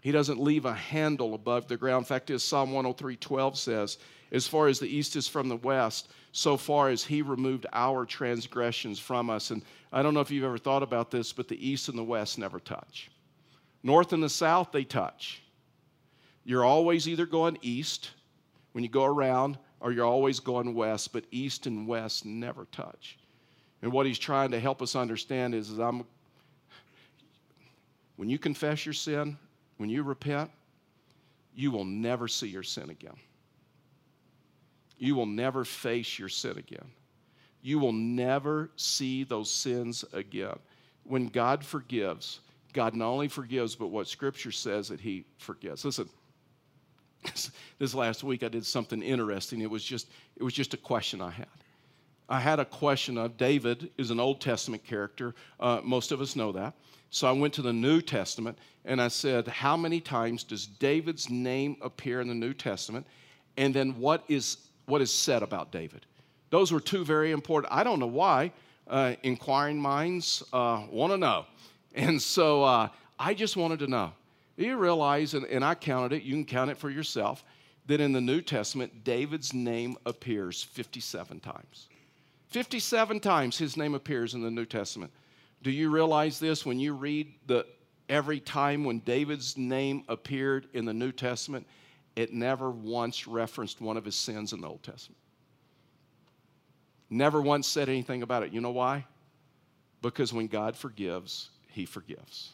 he 0.00 0.12
doesn't 0.12 0.40
leave 0.40 0.64
a 0.64 0.74
handle 0.74 1.34
above 1.34 1.68
the 1.68 1.76
ground. 1.76 2.02
In 2.02 2.06
fact, 2.06 2.30
as 2.30 2.42
Psalm 2.42 2.72
103 2.72 3.16
12 3.16 3.58
says, 3.58 3.98
as 4.32 4.46
far 4.46 4.68
as 4.68 4.78
the 4.78 4.88
east 4.88 5.16
is 5.16 5.28
from 5.28 5.48
the 5.48 5.56
west, 5.56 6.08
so 6.32 6.56
far 6.56 6.88
as 6.88 7.04
he 7.04 7.22
removed 7.22 7.66
our 7.72 8.06
transgressions 8.06 8.98
from 8.98 9.28
us. 9.28 9.50
And 9.50 9.62
I 9.92 10.02
don't 10.02 10.14
know 10.14 10.20
if 10.20 10.30
you've 10.30 10.44
ever 10.44 10.58
thought 10.58 10.82
about 10.82 11.10
this, 11.10 11.32
but 11.32 11.48
the 11.48 11.68
east 11.68 11.88
and 11.88 11.98
the 11.98 12.04
west 12.04 12.38
never 12.38 12.60
touch. 12.60 13.10
North 13.82 14.12
and 14.12 14.22
the 14.22 14.28
south, 14.28 14.72
they 14.72 14.84
touch. 14.84 15.42
You're 16.44 16.64
always 16.64 17.08
either 17.08 17.26
going 17.26 17.58
east 17.62 18.10
when 18.72 18.84
you 18.84 18.90
go 18.90 19.04
around, 19.04 19.58
or 19.80 19.92
you're 19.92 20.06
always 20.06 20.40
going 20.40 20.74
west, 20.74 21.12
but 21.12 21.24
east 21.30 21.66
and 21.66 21.86
west 21.86 22.24
never 22.24 22.66
touch. 22.66 23.18
And 23.82 23.90
what 23.92 24.06
he's 24.06 24.18
trying 24.18 24.50
to 24.50 24.60
help 24.60 24.82
us 24.82 24.94
understand 24.94 25.54
is, 25.54 25.70
is 25.70 25.78
I'm, 25.78 26.04
when 28.16 28.28
you 28.28 28.38
confess 28.38 28.84
your 28.84 28.92
sin, 28.92 29.38
when 29.78 29.88
you 29.88 30.02
repent, 30.02 30.50
you 31.54 31.70
will 31.70 31.84
never 31.84 32.28
see 32.28 32.48
your 32.48 32.62
sin 32.62 32.90
again. 32.90 33.16
You 34.98 35.14
will 35.14 35.26
never 35.26 35.64
face 35.64 36.18
your 36.18 36.28
sin 36.28 36.58
again. 36.58 36.90
You 37.62 37.78
will 37.78 37.92
never 37.92 38.70
see 38.76 39.24
those 39.24 39.50
sins 39.50 40.04
again. 40.12 40.58
When 41.04 41.28
God 41.28 41.64
forgives, 41.64 42.40
God 42.72 42.94
not 42.94 43.08
only 43.08 43.28
forgives, 43.28 43.74
but 43.74 43.88
what 43.88 44.08
Scripture 44.08 44.52
says 44.52 44.88
that 44.88 45.00
He 45.00 45.24
forgives. 45.38 45.84
Listen, 45.84 46.08
this 47.78 47.94
last 47.94 48.24
week 48.24 48.42
I 48.42 48.48
did 48.48 48.64
something 48.64 49.02
interesting. 49.02 49.60
It 49.60 49.70
was 49.70 49.84
just, 49.84 50.08
it 50.36 50.42
was 50.42 50.54
just 50.54 50.74
a 50.74 50.78
question 50.78 51.20
I 51.20 51.30
had. 51.30 51.46
I 52.28 52.38
had 52.38 52.60
a 52.60 52.64
question 52.64 53.18
of 53.18 53.36
David 53.36 53.90
is 53.98 54.10
an 54.10 54.20
Old 54.20 54.40
Testament 54.40 54.84
character. 54.84 55.34
Uh, 55.58 55.80
most 55.82 56.12
of 56.12 56.20
us 56.20 56.36
know 56.36 56.52
that. 56.52 56.74
So 57.10 57.26
I 57.26 57.32
went 57.32 57.52
to 57.54 57.62
the 57.62 57.72
New 57.72 58.00
Testament 58.00 58.56
and 58.84 59.02
I 59.02 59.08
said, 59.08 59.48
How 59.48 59.76
many 59.76 60.00
times 60.00 60.44
does 60.44 60.66
David's 60.66 61.28
name 61.28 61.76
appear 61.82 62.20
in 62.20 62.28
the 62.28 62.34
New 62.34 62.54
Testament? 62.54 63.04
And 63.56 63.74
then 63.74 63.98
what 63.98 64.24
is, 64.28 64.58
what 64.86 65.00
is 65.00 65.12
said 65.12 65.42
about 65.42 65.72
David? 65.72 66.06
Those 66.50 66.70
were 66.70 66.80
two 66.80 67.04
very 67.04 67.32
important. 67.32 67.72
I 67.72 67.82
don't 67.82 67.98
know 67.98 68.06
why. 68.06 68.52
Uh, 68.86 69.14
inquiring 69.24 69.78
minds 69.78 70.42
uh, 70.52 70.84
want 70.90 71.12
to 71.12 71.18
know. 71.18 71.46
And 71.94 72.20
so 72.20 72.62
uh, 72.62 72.88
I 73.18 73.34
just 73.34 73.56
wanted 73.56 73.80
to 73.80 73.86
know. 73.86 74.12
Do 74.56 74.64
you 74.64 74.76
realize, 74.76 75.34
and, 75.34 75.46
and 75.46 75.64
I 75.64 75.74
counted 75.74 76.12
it, 76.12 76.22
you 76.22 76.34
can 76.34 76.44
count 76.44 76.70
it 76.70 76.76
for 76.76 76.90
yourself, 76.90 77.44
that 77.86 78.00
in 78.00 78.12
the 78.12 78.20
New 78.20 78.40
Testament, 78.40 79.04
David's 79.04 79.54
name 79.54 79.96
appears 80.06 80.62
57 80.62 81.40
times. 81.40 81.88
57 82.48 83.20
times 83.20 83.56
his 83.58 83.76
name 83.76 83.94
appears 83.94 84.34
in 84.34 84.42
the 84.42 84.50
New 84.50 84.66
Testament. 84.66 85.12
Do 85.62 85.70
you 85.70 85.90
realize 85.90 86.38
this 86.38 86.66
when 86.66 86.78
you 86.78 86.94
read 86.94 87.32
the 87.46 87.66
every 88.08 88.40
time 88.40 88.84
when 88.84 88.98
David's 89.00 89.56
name 89.56 90.02
appeared 90.08 90.66
in 90.74 90.84
the 90.84 90.92
New 90.92 91.12
Testament, 91.12 91.66
it 92.16 92.32
never 92.32 92.70
once 92.70 93.26
referenced 93.26 93.80
one 93.80 93.96
of 93.96 94.04
his 94.04 94.16
sins 94.16 94.52
in 94.52 94.60
the 94.60 94.66
Old 94.66 94.82
Testament. 94.82 95.16
Never 97.08 97.40
once 97.40 97.66
said 97.66 97.88
anything 97.88 98.22
about 98.22 98.42
it. 98.42 98.52
You 98.52 98.60
know 98.60 98.72
why? 98.72 99.06
Because 100.02 100.32
when 100.32 100.48
God 100.48 100.76
forgives, 100.76 101.50
he 101.72 101.86
forgives. 101.86 102.50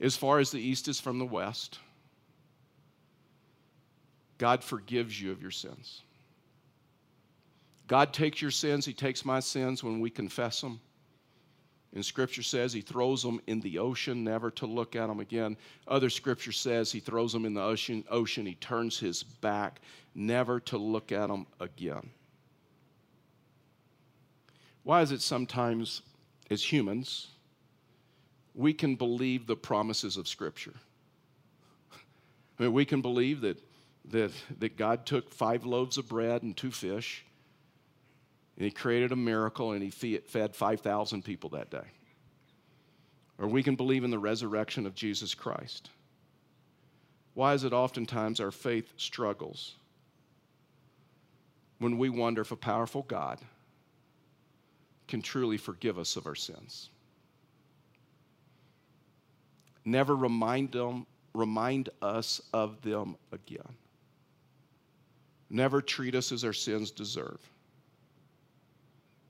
As 0.00 0.16
far 0.16 0.38
as 0.38 0.50
the 0.50 0.60
east 0.60 0.88
is 0.88 0.98
from 0.98 1.18
the 1.18 1.26
west, 1.26 1.78
God 4.38 4.64
forgives 4.64 5.20
you 5.20 5.30
of 5.30 5.42
your 5.42 5.50
sins. 5.50 6.02
God 7.86 8.12
takes 8.12 8.40
your 8.40 8.52
sins, 8.52 8.86
He 8.86 8.92
takes 8.92 9.24
my 9.24 9.40
sins 9.40 9.84
when 9.84 10.00
we 10.00 10.10
confess 10.10 10.60
them. 10.60 10.80
And 11.92 12.04
Scripture 12.04 12.44
says 12.44 12.72
He 12.72 12.80
throws 12.80 13.22
them 13.22 13.40
in 13.48 13.60
the 13.60 13.78
ocean, 13.78 14.22
never 14.22 14.50
to 14.52 14.66
look 14.66 14.94
at 14.94 15.08
them 15.08 15.20
again. 15.20 15.56
Other 15.88 16.08
Scripture 16.08 16.52
says 16.52 16.92
He 16.92 17.00
throws 17.00 17.32
them 17.32 17.44
in 17.44 17.52
the 17.52 17.62
ocean, 17.62 18.04
ocean 18.08 18.46
He 18.46 18.54
turns 18.54 18.98
His 18.98 19.24
back, 19.24 19.80
never 20.14 20.60
to 20.60 20.78
look 20.78 21.10
at 21.12 21.28
them 21.28 21.46
again. 21.58 22.10
Why 24.82 25.02
is 25.02 25.12
it 25.12 25.20
sometimes, 25.20 26.02
as 26.50 26.62
humans, 26.62 27.28
we 28.54 28.72
can 28.72 28.96
believe 28.96 29.46
the 29.46 29.56
promises 29.56 30.16
of 30.16 30.26
Scripture? 30.26 30.74
I 32.58 32.64
mean, 32.64 32.72
we 32.72 32.84
can 32.84 33.00
believe 33.00 33.40
that 33.42 33.62
that, 34.06 34.32
that 34.58 34.76
God 34.76 35.06
took 35.06 35.32
five 35.32 35.64
loaves 35.64 35.98
of 35.98 36.08
bread 36.08 36.42
and 36.42 36.56
two 36.56 36.70
fish, 36.70 37.24
and 38.56 38.64
He 38.64 38.70
created 38.70 39.12
a 39.12 39.16
miracle, 39.16 39.72
and 39.72 39.82
He 39.82 39.90
fed 39.90 40.56
5,000 40.56 41.24
people 41.24 41.50
that 41.50 41.70
day. 41.70 41.86
Or 43.38 43.48
we 43.48 43.62
can 43.62 43.76
believe 43.76 44.04
in 44.04 44.10
the 44.10 44.18
resurrection 44.18 44.86
of 44.86 44.94
Jesus 44.94 45.34
Christ. 45.34 45.90
Why 47.34 47.54
is 47.54 47.64
it 47.64 47.72
oftentimes 47.72 48.40
our 48.40 48.50
faith 48.50 48.92
struggles 48.96 49.76
when 51.78 51.96
we 51.96 52.10
wonder 52.10 52.42
if 52.42 52.52
a 52.52 52.56
powerful 52.56 53.02
God 53.02 53.38
can 55.10 55.20
truly 55.20 55.58
forgive 55.58 55.98
us 55.98 56.16
of 56.16 56.26
our 56.26 56.34
sins? 56.34 56.88
Never 59.84 60.16
remind 60.16 60.72
them, 60.72 61.06
remind 61.34 61.90
us 62.00 62.40
of 62.54 62.80
them 62.80 63.16
again 63.32 63.76
never 65.50 65.82
treat 65.82 66.14
us 66.14 66.30
as 66.32 66.44
our 66.44 66.52
sins 66.52 66.90
deserve. 66.90 67.38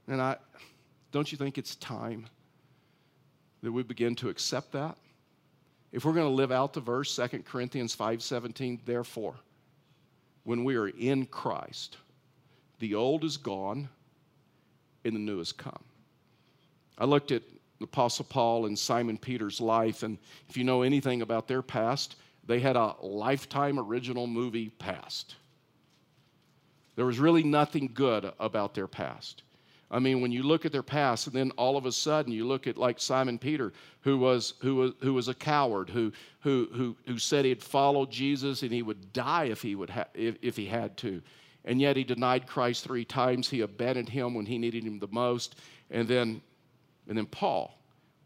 And 0.07 0.21
I 0.21 0.37
don't 1.13 1.33
you 1.33 1.39
think 1.39 1.59
it's 1.59 1.75
time 1.77 2.27
that 3.63 3.73
we 3.73 3.83
begin 3.83 4.15
to 4.17 4.29
accept 4.29 4.73
that? 4.73 4.97
If 5.93 6.05
we're 6.05 6.13
going 6.13 6.27
to 6.27 6.35
live 6.35 6.53
out 6.53 6.73
the 6.73 6.81
verse 6.81 7.15
2 7.17 7.45
Corinthians 7.45 7.97
5:17, 7.97 8.85
therefore, 8.85 9.35
when 10.45 10.63
we 10.63 10.77
are 10.77 10.89
in 10.89 11.27
Christ, 11.27 11.97
the 12.79 12.95
old 12.95 13.25
is 13.25 13.37
gone 13.37 13.89
and 15.05 15.15
the 15.15 15.21
new 15.21 15.39
has 15.39 15.53
come. 15.53 15.83
I 16.99 17.05
looked 17.05 17.33
at 17.33 17.43
the 17.79 17.85
Apostle 17.85 18.27
Paul 18.29 18.67
and 18.67 18.79
Simon 18.79 19.17
Peter's 19.17 19.61
life, 19.61 20.03
and 20.03 20.19
if 20.49 20.57
you 20.57 20.65
know 20.65 20.83
anything 20.83 21.23
about 21.23 21.49
their 21.49 21.63
past, 21.63 22.17
they 22.47 22.61
had 22.61 22.77
a 22.77 22.95
lifetime 23.01 23.79
original 23.79 24.27
movie 24.27 24.71
past. 24.71 25.37
There 26.97 27.07
was 27.07 27.19
really 27.19 27.43
nothing 27.43 27.91
good 27.95 28.31
about 28.39 28.75
their 28.75 28.87
past. 28.87 29.43
I 29.91 29.99
mean, 29.99 30.21
when 30.21 30.31
you 30.31 30.45
look 30.45 30.65
at 30.65 30.73
their 30.73 30.83
past, 30.83 31.27
and 31.27 31.35
then 31.35 31.51
all 31.53 31.77
of 31.77 31.85
a 31.85 31.91
sudden 31.91 32.33
you 32.33 32.47
look 32.47 32.67
at 32.67 32.79
like 32.79 33.01
Simon 33.01 33.39
Peter, 33.39 33.73
who 34.03 34.19
was 34.19 34.55
who 34.61 34.77
was 34.77 34.93
who 35.01 35.15
was 35.15 35.27
a 35.27 35.35
coward, 35.35 35.91
who 35.91 36.13
who 36.41 36.69
who 36.73 36.97
who 37.07 37.19
said 37.19 37.45
he'd 37.45 37.63
follow 37.63 38.07
Jesus 38.07 38.63
and 38.63 38.73
he 38.73 38.83
would 38.83 39.13
die 39.13 39.45
if 39.45 39.63
he 39.63 39.75
would 39.75 39.91
ha- 39.91 40.07
if, 40.15 40.37
if 40.43 40.57
he 40.57 40.67
had 40.67 40.97
to, 40.99 41.23
and 41.65 41.81
yet 41.81 41.97
he 41.97 42.05
denied 42.05 42.47
Christ 42.47 42.85
three 42.85 43.05
times. 43.05 43.49
He 43.49 43.61
abandoned 43.61 44.09
him 44.09 44.35
when 44.35 44.47
he 44.47 44.59
needed 44.59 44.85
him 44.85 44.99
the 44.99 45.09
most, 45.09 45.57
and 45.91 46.07
then 46.09 46.41
and 47.09 47.19
then 47.19 47.27
Paul. 47.27 47.77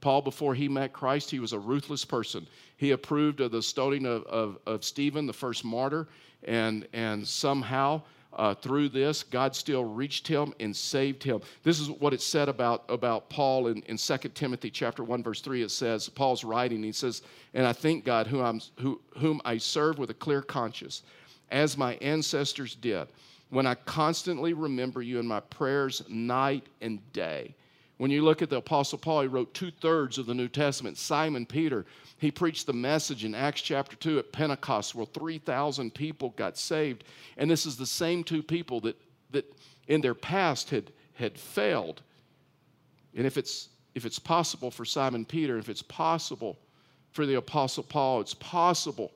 Paul, 0.01 0.21
before 0.21 0.55
he 0.55 0.69
met 0.69 0.93
Christ, 0.93 1.31
he 1.31 1.41
was 1.41 1.55
a 1.55 1.59
ruthless 1.59 2.05
person. 2.05 2.47
He 2.77 2.91
approved 2.91 3.41
of 3.41 3.53
the 3.53 3.63
stoning 3.63 4.05
of, 4.05 4.25
of, 4.25 4.59
of 4.67 4.85
Stephen, 4.85 5.27
the 5.27 5.33
first 5.33 5.65
martyr, 5.65 6.07
and, 6.43 6.87
and 6.93 7.27
somehow 7.27 8.03
uh, 8.37 8.55
through 8.55 8.91
this, 8.91 9.23
God 9.23 9.57
still 9.57 9.85
reached 9.85 10.29
him 10.29 10.53
and 10.61 10.77
saved 10.77 11.23
him. 11.23 11.41
This 11.63 11.81
is 11.81 11.89
what 11.89 12.13
it 12.13 12.21
said 12.21 12.49
about, 12.49 12.85
about 12.89 13.31
Paul 13.31 13.69
in, 13.69 13.83
in 13.83 13.97
2 13.97 14.17
Timothy 14.35 14.71
chapter 14.71 15.03
1, 15.05 15.23
verse 15.23 15.41
3. 15.41 15.63
It 15.63 15.71
says, 15.71 16.09
Paul's 16.09 16.45
writing, 16.45 16.83
he 16.83 16.93
says, 16.93 17.23
And 17.55 17.67
I 17.67 17.73
thank 17.73 18.05
God 18.05 18.27
whom, 18.27 18.41
I'm, 18.41 18.61
who, 18.81 19.01
whom 19.17 19.41
I 19.45 19.57
serve 19.57 19.99
with 19.99 20.11
a 20.11 20.15
clear 20.15 20.43
conscience, 20.43 21.03
as 21.51 21.77
my 21.77 21.95
ancestors 21.97 22.75
did, 22.75 23.07
when 23.51 23.67
I 23.67 23.75
constantly 23.75 24.53
remember 24.53 25.03
you 25.03 25.19
in 25.19 25.27
my 25.27 25.41
prayers 25.41 26.03
night 26.09 26.67
and 26.81 27.01
day. 27.13 27.55
When 27.99 28.11
you 28.11 28.25
look 28.25 28.43
at 28.43 28.51
the 28.51 28.57
Apostle 28.57 28.99
Paul, 28.99 29.23
he 29.23 29.29
wrote 29.29 29.55
two 29.55 29.71
thirds 29.71 30.19
of 30.19 30.27
the 30.27 30.35
New 30.35 30.49
Testament. 30.49 30.99
Simon 30.99 31.47
Peter, 31.47 31.87
he 32.19 32.31
preached 32.31 32.67
the 32.67 32.73
message 32.73 33.25
in 33.25 33.35
Acts 33.35 33.63
chapter 33.63 33.95
2 33.97 34.19
at 34.19 34.33
Pentecost 34.33 34.95
where 34.95 35.07
3,000 35.07 35.95
people 35.95 36.31
got 36.31 36.59
saved. 36.59 37.05
And 37.37 37.49
this 37.49 37.67
is 37.67 37.77
the 37.77 37.87
same 37.87 38.25
two 38.25 38.43
people 38.43 38.81
that, 38.81 39.01
that 39.31 39.45
in 39.87 40.01
their 40.01 40.15
past 40.15 40.71
had, 40.71 40.91
had 41.15 41.39
failed. 41.39 42.03
And 43.15 43.27
if 43.27 43.39
it's, 43.39 43.69
if 43.95 44.05
it's 44.05 44.19
possible 44.19 44.73
for 44.73 44.85
Simon 44.85 45.25
Peter, 45.25 45.57
if 45.59 45.69
it's 45.69 45.83
possible 45.83 46.59
for 47.13 47.27
the 47.27 47.37
Apostle 47.37 47.85
Paul, 47.85 48.21
it's 48.21 48.35
possible 48.35 49.13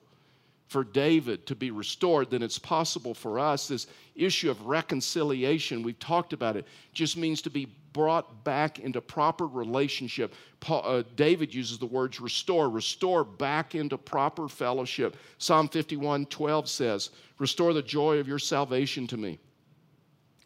for 0.68 0.84
David 0.84 1.46
to 1.46 1.56
be 1.56 1.70
restored, 1.70 2.30
then 2.30 2.42
it's 2.42 2.58
possible 2.58 3.14
for 3.14 3.38
us. 3.38 3.68
This 3.68 3.86
issue 4.14 4.50
of 4.50 4.66
reconciliation, 4.66 5.82
we've 5.82 5.98
talked 5.98 6.34
about 6.34 6.56
it, 6.56 6.66
just 6.92 7.16
means 7.16 7.40
to 7.42 7.50
be 7.50 7.66
brought 7.94 8.44
back 8.44 8.78
into 8.78 9.00
proper 9.00 9.46
relationship. 9.46 10.34
Paul, 10.60 10.82
uh, 10.84 11.02
David 11.16 11.54
uses 11.54 11.78
the 11.78 11.86
words 11.86 12.20
restore, 12.20 12.68
restore 12.68 13.24
back 13.24 13.74
into 13.74 13.96
proper 13.96 14.46
fellowship. 14.46 15.16
Psalm 15.38 15.68
51 15.68 16.26
12 16.26 16.68
says, 16.68 17.10
Restore 17.38 17.72
the 17.72 17.82
joy 17.82 18.18
of 18.18 18.28
your 18.28 18.38
salvation 18.38 19.06
to 19.06 19.16
me 19.16 19.38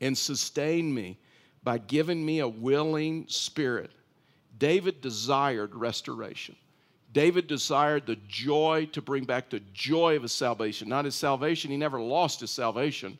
and 0.00 0.16
sustain 0.16 0.92
me 0.94 1.18
by 1.64 1.78
giving 1.78 2.24
me 2.24 2.40
a 2.40 2.48
willing 2.48 3.26
spirit. 3.28 3.90
David 4.58 5.00
desired 5.00 5.74
restoration. 5.74 6.54
David 7.12 7.46
desired 7.46 8.06
the 8.06 8.16
joy 8.26 8.88
to 8.92 9.02
bring 9.02 9.24
back 9.24 9.50
the 9.50 9.60
joy 9.74 10.16
of 10.16 10.22
his 10.22 10.32
salvation. 10.32 10.88
Not 10.88 11.04
his 11.04 11.14
salvation, 11.14 11.70
he 11.70 11.76
never 11.76 12.00
lost 12.00 12.40
his 12.40 12.50
salvation, 12.50 13.18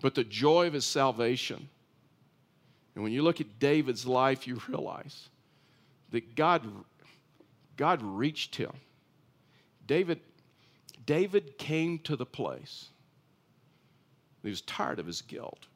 but 0.00 0.14
the 0.14 0.24
joy 0.24 0.66
of 0.66 0.72
his 0.72 0.86
salvation. 0.86 1.68
And 2.94 3.04
when 3.04 3.12
you 3.12 3.22
look 3.22 3.40
at 3.40 3.60
David's 3.60 4.06
life, 4.06 4.46
you 4.46 4.60
realize 4.68 5.28
that 6.10 6.34
God, 6.34 6.64
God 7.76 8.02
reached 8.02 8.56
him. 8.56 8.72
David, 9.86 10.20
David 11.06 11.58
came 11.58 12.00
to 12.00 12.16
the 12.16 12.26
place. 12.26 12.88
He 14.42 14.50
was 14.50 14.62
tired 14.62 14.98
of 14.98 15.06
his 15.06 15.22
guilt. 15.22 15.66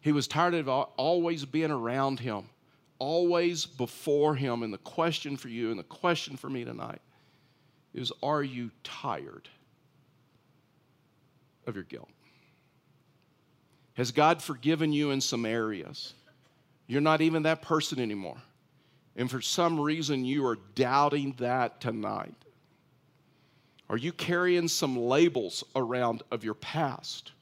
He 0.00 0.12
was 0.12 0.26
tired 0.26 0.54
of 0.54 0.68
always 0.68 1.44
being 1.44 1.70
around 1.70 2.18
him 2.18 2.48
always 2.98 3.66
before 3.66 4.34
Him. 4.34 4.62
And 4.62 4.72
the 4.72 4.78
question 4.78 5.36
for 5.36 5.48
you 5.48 5.70
and 5.70 5.78
the 5.78 5.84
question 5.84 6.36
for 6.36 6.48
me 6.48 6.64
tonight 6.64 7.00
is 7.94 8.12
Are 8.22 8.42
you 8.42 8.70
tired 8.84 9.48
of 11.66 11.74
your 11.74 11.84
guilt? 11.84 12.08
Has 13.94 14.12
God 14.12 14.42
forgiven 14.42 14.92
you 14.92 15.10
in 15.10 15.20
some 15.20 15.46
areas? 15.46 16.12
You're 16.86 17.00
not 17.00 17.22
even 17.22 17.44
that 17.44 17.62
person 17.62 17.98
anymore. 17.98 18.36
And 19.16 19.30
for 19.30 19.40
some 19.40 19.80
reason, 19.80 20.24
you 20.24 20.46
are 20.46 20.58
doubting 20.74 21.34
that 21.38 21.80
tonight. 21.80 22.34
Are 23.88 23.96
you 23.96 24.12
carrying 24.12 24.68
some 24.68 24.96
labels 24.96 25.64
around 25.74 26.22
of 26.30 26.44
your 26.44 26.54
past, 26.54 27.32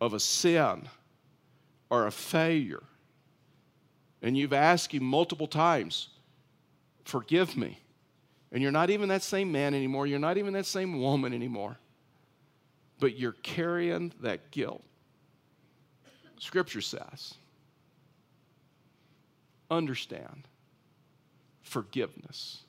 of 0.00 0.14
a 0.14 0.20
sin 0.20 0.88
or 1.90 2.06
a 2.06 2.12
failure? 2.12 2.82
And 4.22 4.36
you've 4.36 4.52
asked 4.52 4.92
him 4.92 5.04
multiple 5.04 5.46
times, 5.46 6.08
Forgive 7.04 7.56
me. 7.56 7.78
And 8.52 8.62
you're 8.62 8.72
not 8.72 8.90
even 8.90 9.08
that 9.08 9.22
same 9.22 9.50
man 9.50 9.72
anymore. 9.74 10.06
You're 10.06 10.18
not 10.18 10.36
even 10.36 10.52
that 10.54 10.66
same 10.66 11.00
woman 11.00 11.32
anymore. 11.32 11.78
But 12.98 13.18
you're 13.18 13.36
carrying 13.42 14.12
that 14.20 14.50
guilt. 14.50 14.82
Scripture 16.38 16.82
says, 16.82 17.34
understand 19.70 20.48
forgiveness 21.62 22.62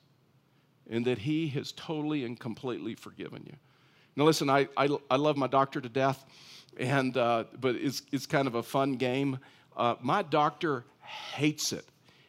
and 0.88 1.06
that 1.06 1.18
He 1.18 1.48
has 1.48 1.72
totally 1.72 2.24
and 2.24 2.38
completely 2.38 2.94
forgiven 2.94 3.44
you. 3.46 3.56
Now, 4.16 4.24
listen, 4.24 4.50
I, 4.50 4.68
I, 4.76 4.88
I 5.10 5.16
love 5.16 5.36
my 5.36 5.46
doctor 5.46 5.80
to 5.80 5.88
death. 5.88 6.24
and 6.78 7.16
uh, 7.16 7.44
but 7.60 7.76
it's 7.76 8.02
it's 8.12 8.26
kind 8.26 8.46
of 8.46 8.54
a 8.54 8.62
fun 8.62 8.94
game. 8.94 9.38
Uh, 9.80 9.96
my 10.02 10.20
doctor 10.20 10.84
hates 11.32 11.72
it. 11.72 11.86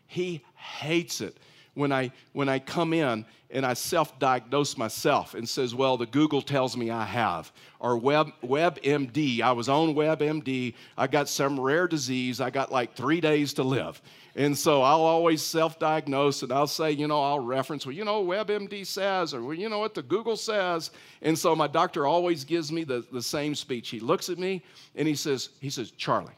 He 0.07 0.41
hates 0.55 1.19
it 1.19 1.35
when 1.73 1.91
I 1.91 2.13
when 2.31 2.47
I 2.47 2.59
come 2.59 2.93
in 2.93 3.25
and 3.49 3.65
I 3.65 3.73
self-diagnose 3.73 4.77
myself 4.77 5.33
and 5.33 5.47
says, 5.47 5.75
"Well, 5.75 5.97
the 5.97 6.05
Google 6.05 6.41
tells 6.41 6.77
me 6.77 6.91
I 6.91 7.03
have," 7.03 7.51
or 7.81 7.97
Web 7.97 8.31
WebMD. 8.41 9.41
I 9.41 9.51
was 9.51 9.67
on 9.67 9.95
WebMD. 9.95 10.75
I 10.97 11.07
got 11.07 11.27
some 11.27 11.59
rare 11.59 11.89
disease. 11.89 12.39
I 12.39 12.51
got 12.51 12.71
like 12.71 12.95
three 12.95 13.19
days 13.19 13.51
to 13.55 13.63
live, 13.63 14.01
and 14.37 14.57
so 14.57 14.81
I'll 14.81 15.01
always 15.01 15.41
self-diagnose 15.41 16.43
and 16.43 16.53
I'll 16.53 16.67
say, 16.67 16.93
you 16.93 17.09
know, 17.09 17.21
I'll 17.21 17.41
reference, 17.41 17.85
well, 17.85 17.93
you 17.93 18.05
know, 18.05 18.23
WebMD 18.23 18.85
says, 18.87 19.33
or 19.33 19.43
well, 19.43 19.55
you 19.55 19.67
know 19.67 19.79
what 19.79 19.93
the 19.93 20.03
Google 20.03 20.37
says, 20.37 20.91
and 21.21 21.37
so 21.37 21.53
my 21.53 21.67
doctor 21.67 22.07
always 22.07 22.45
gives 22.45 22.71
me 22.71 22.85
the, 22.85 23.05
the 23.11 23.21
same 23.21 23.55
speech. 23.55 23.89
He 23.89 23.99
looks 23.99 24.29
at 24.29 24.39
me 24.39 24.63
and 24.95 25.05
he 25.05 25.15
says, 25.15 25.49
he 25.59 25.69
says, 25.69 25.91
Charlie, 25.91 26.31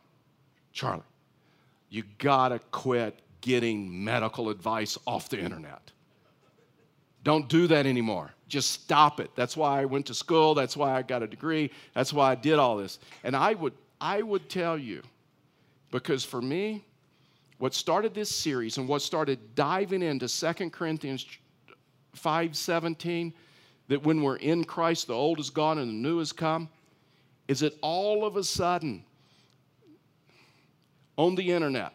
Charlie, 0.73 1.03
you 1.89 2.03
gotta 2.17 2.59
quit 2.71 3.19
getting 3.41 4.03
medical 4.03 4.49
advice 4.49 4.97
off 5.05 5.29
the 5.29 5.39
internet. 5.39 5.91
Don't 7.23 7.47
do 7.47 7.67
that 7.67 7.85
anymore. 7.85 8.31
Just 8.47 8.71
stop 8.71 9.19
it. 9.19 9.31
That's 9.35 9.55
why 9.55 9.81
I 9.81 9.85
went 9.85 10.07
to 10.07 10.13
school. 10.13 10.53
That's 10.53 10.75
why 10.75 10.93
I 10.93 11.01
got 11.03 11.23
a 11.23 11.27
degree. 11.27 11.71
That's 11.93 12.11
why 12.11 12.31
I 12.31 12.35
did 12.35 12.59
all 12.59 12.77
this. 12.77 12.99
And 13.23 13.35
I 13.35 13.53
would, 13.53 13.73
I 14.01 14.21
would 14.21 14.49
tell 14.49 14.77
you, 14.77 15.01
because 15.91 16.25
for 16.25 16.41
me, 16.41 16.83
what 17.59 17.73
started 17.73 18.13
this 18.13 18.29
series 18.29 18.77
and 18.77 18.87
what 18.87 19.01
started 19.01 19.55
diving 19.55 20.01
into 20.01 20.27
2 20.27 20.69
Corinthians 20.71 21.25
5:17, 22.17 23.33
that 23.87 24.03
when 24.03 24.21
we're 24.21 24.35
in 24.37 24.63
Christ, 24.63 25.07
the 25.07 25.13
old 25.13 25.39
is 25.39 25.49
gone 25.49 25.77
and 25.77 25.87
the 25.87 25.93
new 25.93 26.19
has 26.19 26.33
come, 26.33 26.67
is 27.47 27.61
that 27.61 27.77
all 27.81 28.25
of 28.25 28.35
a 28.35 28.43
sudden 28.43 29.05
on 31.17 31.35
the 31.35 31.51
internet, 31.51 31.93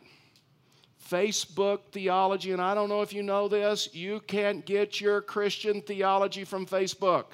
Facebook 1.11 1.81
theology, 1.93 2.53
and 2.53 2.61
I 2.61 2.75
don't 2.75 2.89
know 2.89 3.03
if 3.03 3.13
you 3.13 3.23
know 3.23 3.49
this, 3.49 3.95
you 3.95 4.21
can't 4.27 4.65
get 4.65 5.01
your 5.01 5.21
Christian 5.21 5.81
theology 5.81 6.45
from 6.45 6.67
Facebook. 6.67 7.25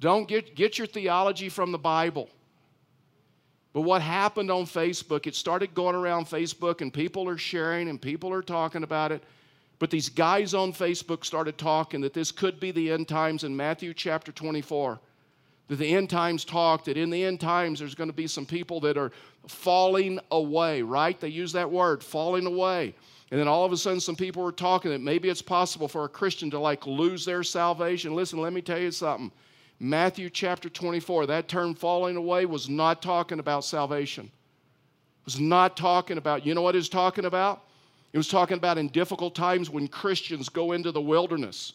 Don't 0.00 0.28
get, 0.28 0.54
get 0.54 0.78
your 0.78 0.86
theology 0.86 1.48
from 1.48 1.72
the 1.72 1.78
Bible. 1.78 2.28
But 3.72 3.82
what 3.82 4.02
happened 4.02 4.50
on 4.50 4.64
Facebook, 4.64 5.26
it 5.26 5.34
started 5.34 5.74
going 5.74 5.94
around 5.94 6.26
Facebook, 6.26 6.80
and 6.80 6.92
people 6.92 7.28
are 7.28 7.38
sharing 7.38 7.88
and 7.88 8.00
people 8.00 8.32
are 8.32 8.42
talking 8.42 8.82
about 8.82 9.12
it. 9.12 9.22
But 9.78 9.90
these 9.90 10.08
guys 10.08 10.54
on 10.54 10.72
Facebook 10.72 11.24
started 11.24 11.58
talking 11.58 12.00
that 12.00 12.12
this 12.12 12.32
could 12.32 12.58
be 12.58 12.70
the 12.70 12.90
end 12.90 13.08
times 13.08 13.44
in 13.44 13.56
Matthew 13.56 13.94
chapter 13.94 14.32
24 14.32 15.00
that 15.68 15.76
the 15.76 15.94
end 15.94 16.10
times 16.10 16.44
talk 16.44 16.84
that 16.84 16.96
in 16.96 17.10
the 17.10 17.24
end 17.24 17.40
times 17.40 17.78
there's 17.78 17.94
going 17.94 18.10
to 18.10 18.16
be 18.16 18.26
some 18.26 18.46
people 18.46 18.80
that 18.80 18.96
are 18.96 19.12
falling 19.46 20.18
away, 20.30 20.82
right? 20.82 21.18
They 21.20 21.28
use 21.28 21.52
that 21.52 21.70
word, 21.70 22.02
falling 22.02 22.46
away. 22.46 22.94
And 23.30 23.38
then 23.38 23.48
all 23.48 23.64
of 23.64 23.72
a 23.72 23.76
sudden, 23.76 24.00
some 24.00 24.16
people 24.16 24.42
were 24.42 24.52
talking 24.52 24.90
that 24.90 25.02
maybe 25.02 25.28
it's 25.28 25.42
possible 25.42 25.86
for 25.86 26.04
a 26.04 26.08
Christian 26.08 26.50
to 26.50 26.58
like 26.58 26.86
lose 26.86 27.24
their 27.26 27.42
salvation. 27.42 28.14
Listen, 28.14 28.40
let 28.40 28.54
me 28.54 28.62
tell 28.62 28.78
you 28.78 28.90
something. 28.90 29.30
Matthew 29.80 30.30
chapter 30.30 30.68
24, 30.68 31.26
that 31.26 31.46
term 31.46 31.74
falling 31.74 32.16
away 32.16 32.46
was 32.46 32.68
not 32.68 33.02
talking 33.02 33.38
about 33.38 33.64
salvation. 33.64 34.24
It 34.24 35.26
was 35.26 35.38
not 35.38 35.76
talking 35.76 36.16
about, 36.16 36.46
you 36.46 36.54
know 36.54 36.62
what 36.62 36.74
it 36.74 36.78
was 36.78 36.88
talking 36.88 37.26
about? 37.26 37.64
It 38.12 38.16
was 38.16 38.28
talking 38.28 38.56
about 38.56 38.78
in 38.78 38.88
difficult 38.88 39.34
times 39.34 39.68
when 39.68 39.86
Christians 39.86 40.48
go 40.48 40.72
into 40.72 40.90
the 40.90 41.00
wilderness 41.00 41.74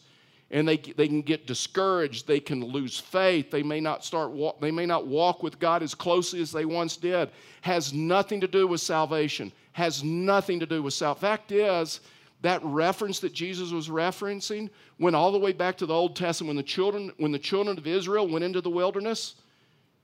and 0.54 0.68
they, 0.68 0.76
they 0.76 1.08
can 1.08 1.20
get 1.20 1.48
discouraged. 1.48 2.28
They 2.28 2.38
can 2.38 2.64
lose 2.64 2.98
faith. 2.98 3.50
They 3.50 3.64
may 3.64 3.80
not 3.80 4.04
start 4.04 4.30
walk, 4.30 4.60
they 4.60 4.70
may 4.70 4.86
not 4.86 5.06
walk 5.06 5.42
with 5.42 5.58
god 5.58 5.82
as 5.82 5.94
closely 5.94 6.40
as 6.40 6.52
they 6.52 6.64
once 6.64 6.96
did. 6.96 7.28
Has 7.60 7.92
nothing 7.92 8.40
to 8.40 8.48
do 8.48 8.66
with 8.66 8.80
salvation. 8.80 9.52
Has 9.72 10.02
nothing 10.04 10.60
to 10.60 10.66
do 10.66 10.82
with 10.82 10.94
salvation 10.94 11.20
fact 11.20 11.52
is 11.52 12.00
that 12.42 12.60
reference 12.62 13.18
that 13.18 13.32
jesus 13.32 13.72
was 13.72 13.88
referencing 13.88 14.68
went 14.98 15.16
all 15.16 15.32
the 15.32 15.38
way 15.38 15.52
back 15.52 15.76
to 15.76 15.86
the 15.86 15.94
old 15.94 16.14
testament 16.14 16.48
when 16.48 16.56
the 16.56 16.62
children 16.62 17.10
when 17.16 17.32
the 17.32 17.38
children 17.38 17.78
of 17.78 17.86
israel 17.86 18.28
went 18.28 18.44
into 18.44 18.60
the 18.60 18.70
wilderness. 18.70 19.34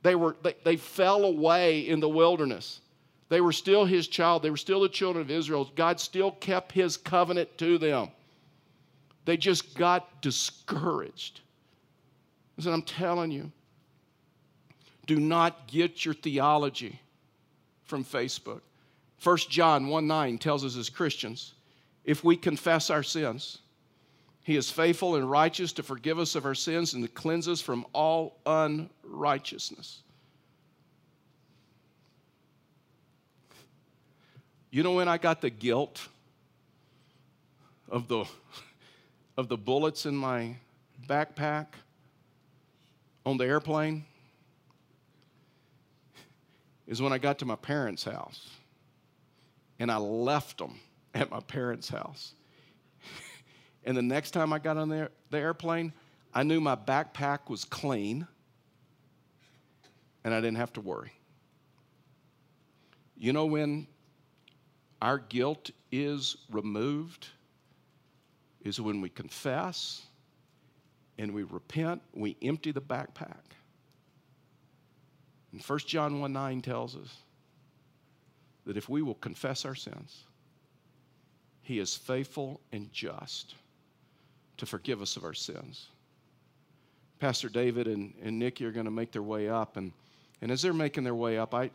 They 0.03 0.15
were 0.15 0.37
they, 0.43 0.55
they 0.65 0.77
fell 0.77 1.25
away 1.25 1.81
in 1.81 2.01
the 2.01 2.09
wilderness. 2.09 2.81
They 3.29 3.41
were 3.41 3.53
still 3.53 3.85
his 3.85 4.09
child. 4.09 4.43
They 4.43 4.51
were 4.51 4.57
still 4.57 4.81
the 4.81 4.89
children 4.89 5.23
of 5.23 5.31
israel. 5.31 5.71
God 5.77 6.01
still 6.01 6.33
kept 6.33 6.73
his 6.73 6.97
covenant 6.97 7.57
to 7.59 7.79
them 7.79 8.09
they 9.25 9.37
just 9.37 9.75
got 9.77 10.23
discouraged. 10.23 11.41
And 12.57 12.69
I'm 12.69 12.83
telling 12.83 13.31
you, 13.31 13.51
do 15.07 15.19
not 15.19 15.67
get 15.67 16.05
your 16.05 16.15
theology 16.15 17.01
from 17.85 18.05
Facebook. 18.05 18.61
1 19.23 19.37
John 19.49 19.89
1 19.89 20.07
9 20.07 20.39
tells 20.39 20.65
us 20.65 20.77
as 20.77 20.91
Christians, 20.91 21.55
if 22.05 22.23
we 22.23 22.37
confess 22.37 22.91
our 22.91 23.03
sins, 23.03 23.59
he 24.43 24.57
is 24.57 24.71
faithful 24.71 25.17
and 25.17 25.31
righteous 25.31 25.73
to 25.75 25.83
forgive 25.83 26.19
us 26.19 26.35
of 26.35 26.45
our 26.45 26.55
sins 26.55 26.95
and 26.95 27.03
to 27.03 27.09
cleanse 27.09 27.49
us 27.49 27.61
from 27.61 27.87
all 27.93 28.39
unrighteousness. 28.47 30.03
You 34.71 34.83
know 34.83 34.93
when 34.93 35.09
I 35.09 35.19
got 35.19 35.41
the 35.41 35.51
guilt 35.51 36.09
of 37.89 38.07
the 38.09 38.25
of 39.37 39.49
the 39.49 39.57
bullets 39.57 40.07
in 40.07 40.17
my 40.17 40.57
backpack 41.07 41.67
on 43.25 43.37
the 43.37 43.45
airplane 43.45 44.05
is 46.87 47.01
when 47.01 47.13
I 47.13 47.19
got 47.19 47.39
to 47.39 47.45
my 47.45 47.57
parents' 47.57 48.05
house 48.05 48.51
and 49.79 49.91
I 49.91 49.97
left 49.97 50.59
them 50.59 50.79
at 51.15 51.31
my 51.31 51.41
parents' 51.41 51.89
house. 51.89 52.35
and 53.85 53.97
the 53.97 54.03
next 54.03 54.33
time 54.33 54.53
I 54.53 54.59
got 54.59 54.77
on 54.77 54.89
the, 54.89 55.11
the 55.31 55.39
airplane, 55.39 55.93
I 56.35 56.43
knew 56.43 56.61
my 56.61 56.77
backpack 56.77 57.49
was 57.49 57.65
clean 57.65 58.27
and 60.25 60.35
I 60.35 60.41
didn't 60.41 60.59
have 60.59 60.73
to 60.75 60.81
worry. 60.81 61.13
You 63.17 63.33
know 63.33 63.47
when 63.47 63.87
our 65.03 65.19
guilt 65.19 65.71
is 65.93 66.37
removed? 66.51 67.29
Is 68.63 68.81
when 68.81 69.01
we 69.01 69.09
confess 69.09 70.03
and 71.19 71.33
we 71.33 71.43
repent, 71.43 72.03
we 72.15 72.37
empty 72.43 72.73
the 72.73 72.81
backpack. 72.81 73.55
And 75.53 75.63
1 75.63 75.79
John 75.81 76.21
1 76.21 76.33
9 76.33 76.63
tells 76.63 76.97
us 76.97 77.17
that 78.67 78.77
if 78.77 78.89
we 78.89 79.03
will 79.03 79.15
confess 79.15 79.65
our 79.65 79.75
sins, 79.75 80.25
he 81.63 81.79
is 81.79 81.97
faithful 81.97 82.61
and 82.73 82.93
just 82.93 83.55
to 84.57 84.67
forgive 84.67 85.03
us 85.03 85.17
of 85.17 85.25
our 85.25 85.35
sins. 85.35 85.89
Pastor 87.19 87.49
David 87.49 87.87
and, 87.87 88.15
and 88.23 88.39
Nikki 88.39 88.65
are 88.65 88.73
going 88.73 88.87
to 88.87 88.91
make 88.91 89.13
their 89.13 89.23
way 89.23 89.49
up. 89.49 89.77
And, 89.77 89.93
and 90.41 90.51
as 90.51 90.63
they're 90.63 90.73
making 90.73 91.05
their 91.05 91.15
way 91.15 91.37
up, 91.37 91.55
I, 91.55 91.71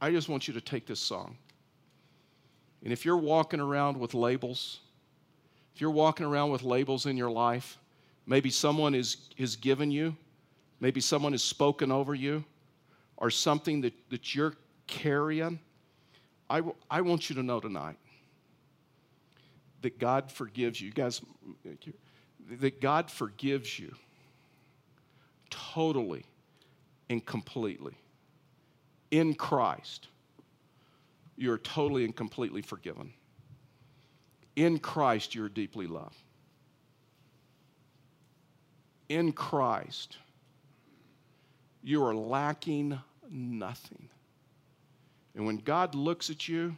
I 0.00 0.10
just 0.10 0.28
want 0.28 0.48
you 0.48 0.54
to 0.54 0.60
take 0.60 0.86
this 0.86 1.00
song. 1.00 1.36
And 2.82 2.92
if 2.92 3.04
you're 3.04 3.16
walking 3.16 3.60
around 3.60 3.98
with 3.98 4.14
labels, 4.14 4.80
if 5.74 5.80
you're 5.80 5.90
walking 5.90 6.26
around 6.26 6.50
with 6.50 6.62
labels 6.62 7.06
in 7.06 7.16
your 7.16 7.30
life, 7.30 7.78
maybe 8.26 8.50
someone 8.50 8.94
is, 8.94 9.28
is 9.36 9.56
given 9.56 9.90
you, 9.90 10.16
maybe 10.80 11.00
someone 11.00 11.32
has 11.32 11.42
spoken 11.42 11.90
over 11.90 12.14
you, 12.14 12.44
or 13.16 13.30
something 13.30 13.80
that, 13.82 13.94
that 14.10 14.34
you're 14.34 14.54
carrying, 14.86 15.58
I, 16.50 16.56
w- 16.56 16.74
I 16.90 17.00
want 17.00 17.30
you 17.30 17.36
to 17.36 17.42
know 17.42 17.60
tonight 17.60 17.96
that 19.80 19.98
God 19.98 20.30
forgives 20.30 20.80
you. 20.80 20.88
You 20.88 20.92
guys, 20.92 21.20
that 22.50 22.80
God 22.80 23.10
forgives 23.10 23.78
you 23.78 23.94
totally 25.50 26.24
and 27.08 27.24
completely. 27.24 27.94
In 29.10 29.34
Christ, 29.34 30.08
you're 31.36 31.58
totally 31.58 32.04
and 32.04 32.14
completely 32.14 32.62
forgiven. 32.62 33.12
In 34.56 34.78
Christ, 34.78 35.34
you're 35.34 35.48
deeply 35.48 35.86
loved. 35.86 36.16
In 39.08 39.32
Christ, 39.32 40.18
you 41.82 42.04
are 42.04 42.14
lacking 42.14 42.98
nothing. 43.30 44.08
And 45.34 45.46
when 45.46 45.56
God 45.58 45.94
looks 45.94 46.30
at 46.30 46.48
you, 46.48 46.76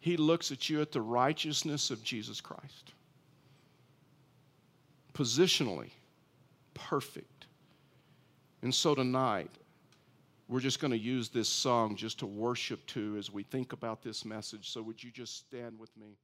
he 0.00 0.16
looks 0.16 0.50
at 0.50 0.68
you 0.68 0.80
at 0.80 0.92
the 0.92 1.00
righteousness 1.00 1.90
of 1.90 2.02
Jesus 2.02 2.40
Christ. 2.40 2.92
Positionally, 5.14 5.90
perfect. 6.74 7.46
And 8.62 8.74
so 8.74 8.94
tonight, 8.94 9.50
we're 10.48 10.60
just 10.60 10.80
going 10.80 10.90
to 10.90 10.98
use 10.98 11.28
this 11.28 11.48
song 11.48 11.96
just 11.96 12.18
to 12.18 12.26
worship 12.26 12.84
to 12.88 13.16
as 13.16 13.30
we 13.30 13.42
think 13.42 13.72
about 13.72 14.02
this 14.02 14.24
message. 14.24 14.70
So, 14.70 14.82
would 14.82 15.02
you 15.02 15.10
just 15.10 15.38
stand 15.38 15.78
with 15.78 15.96
me? 15.96 16.16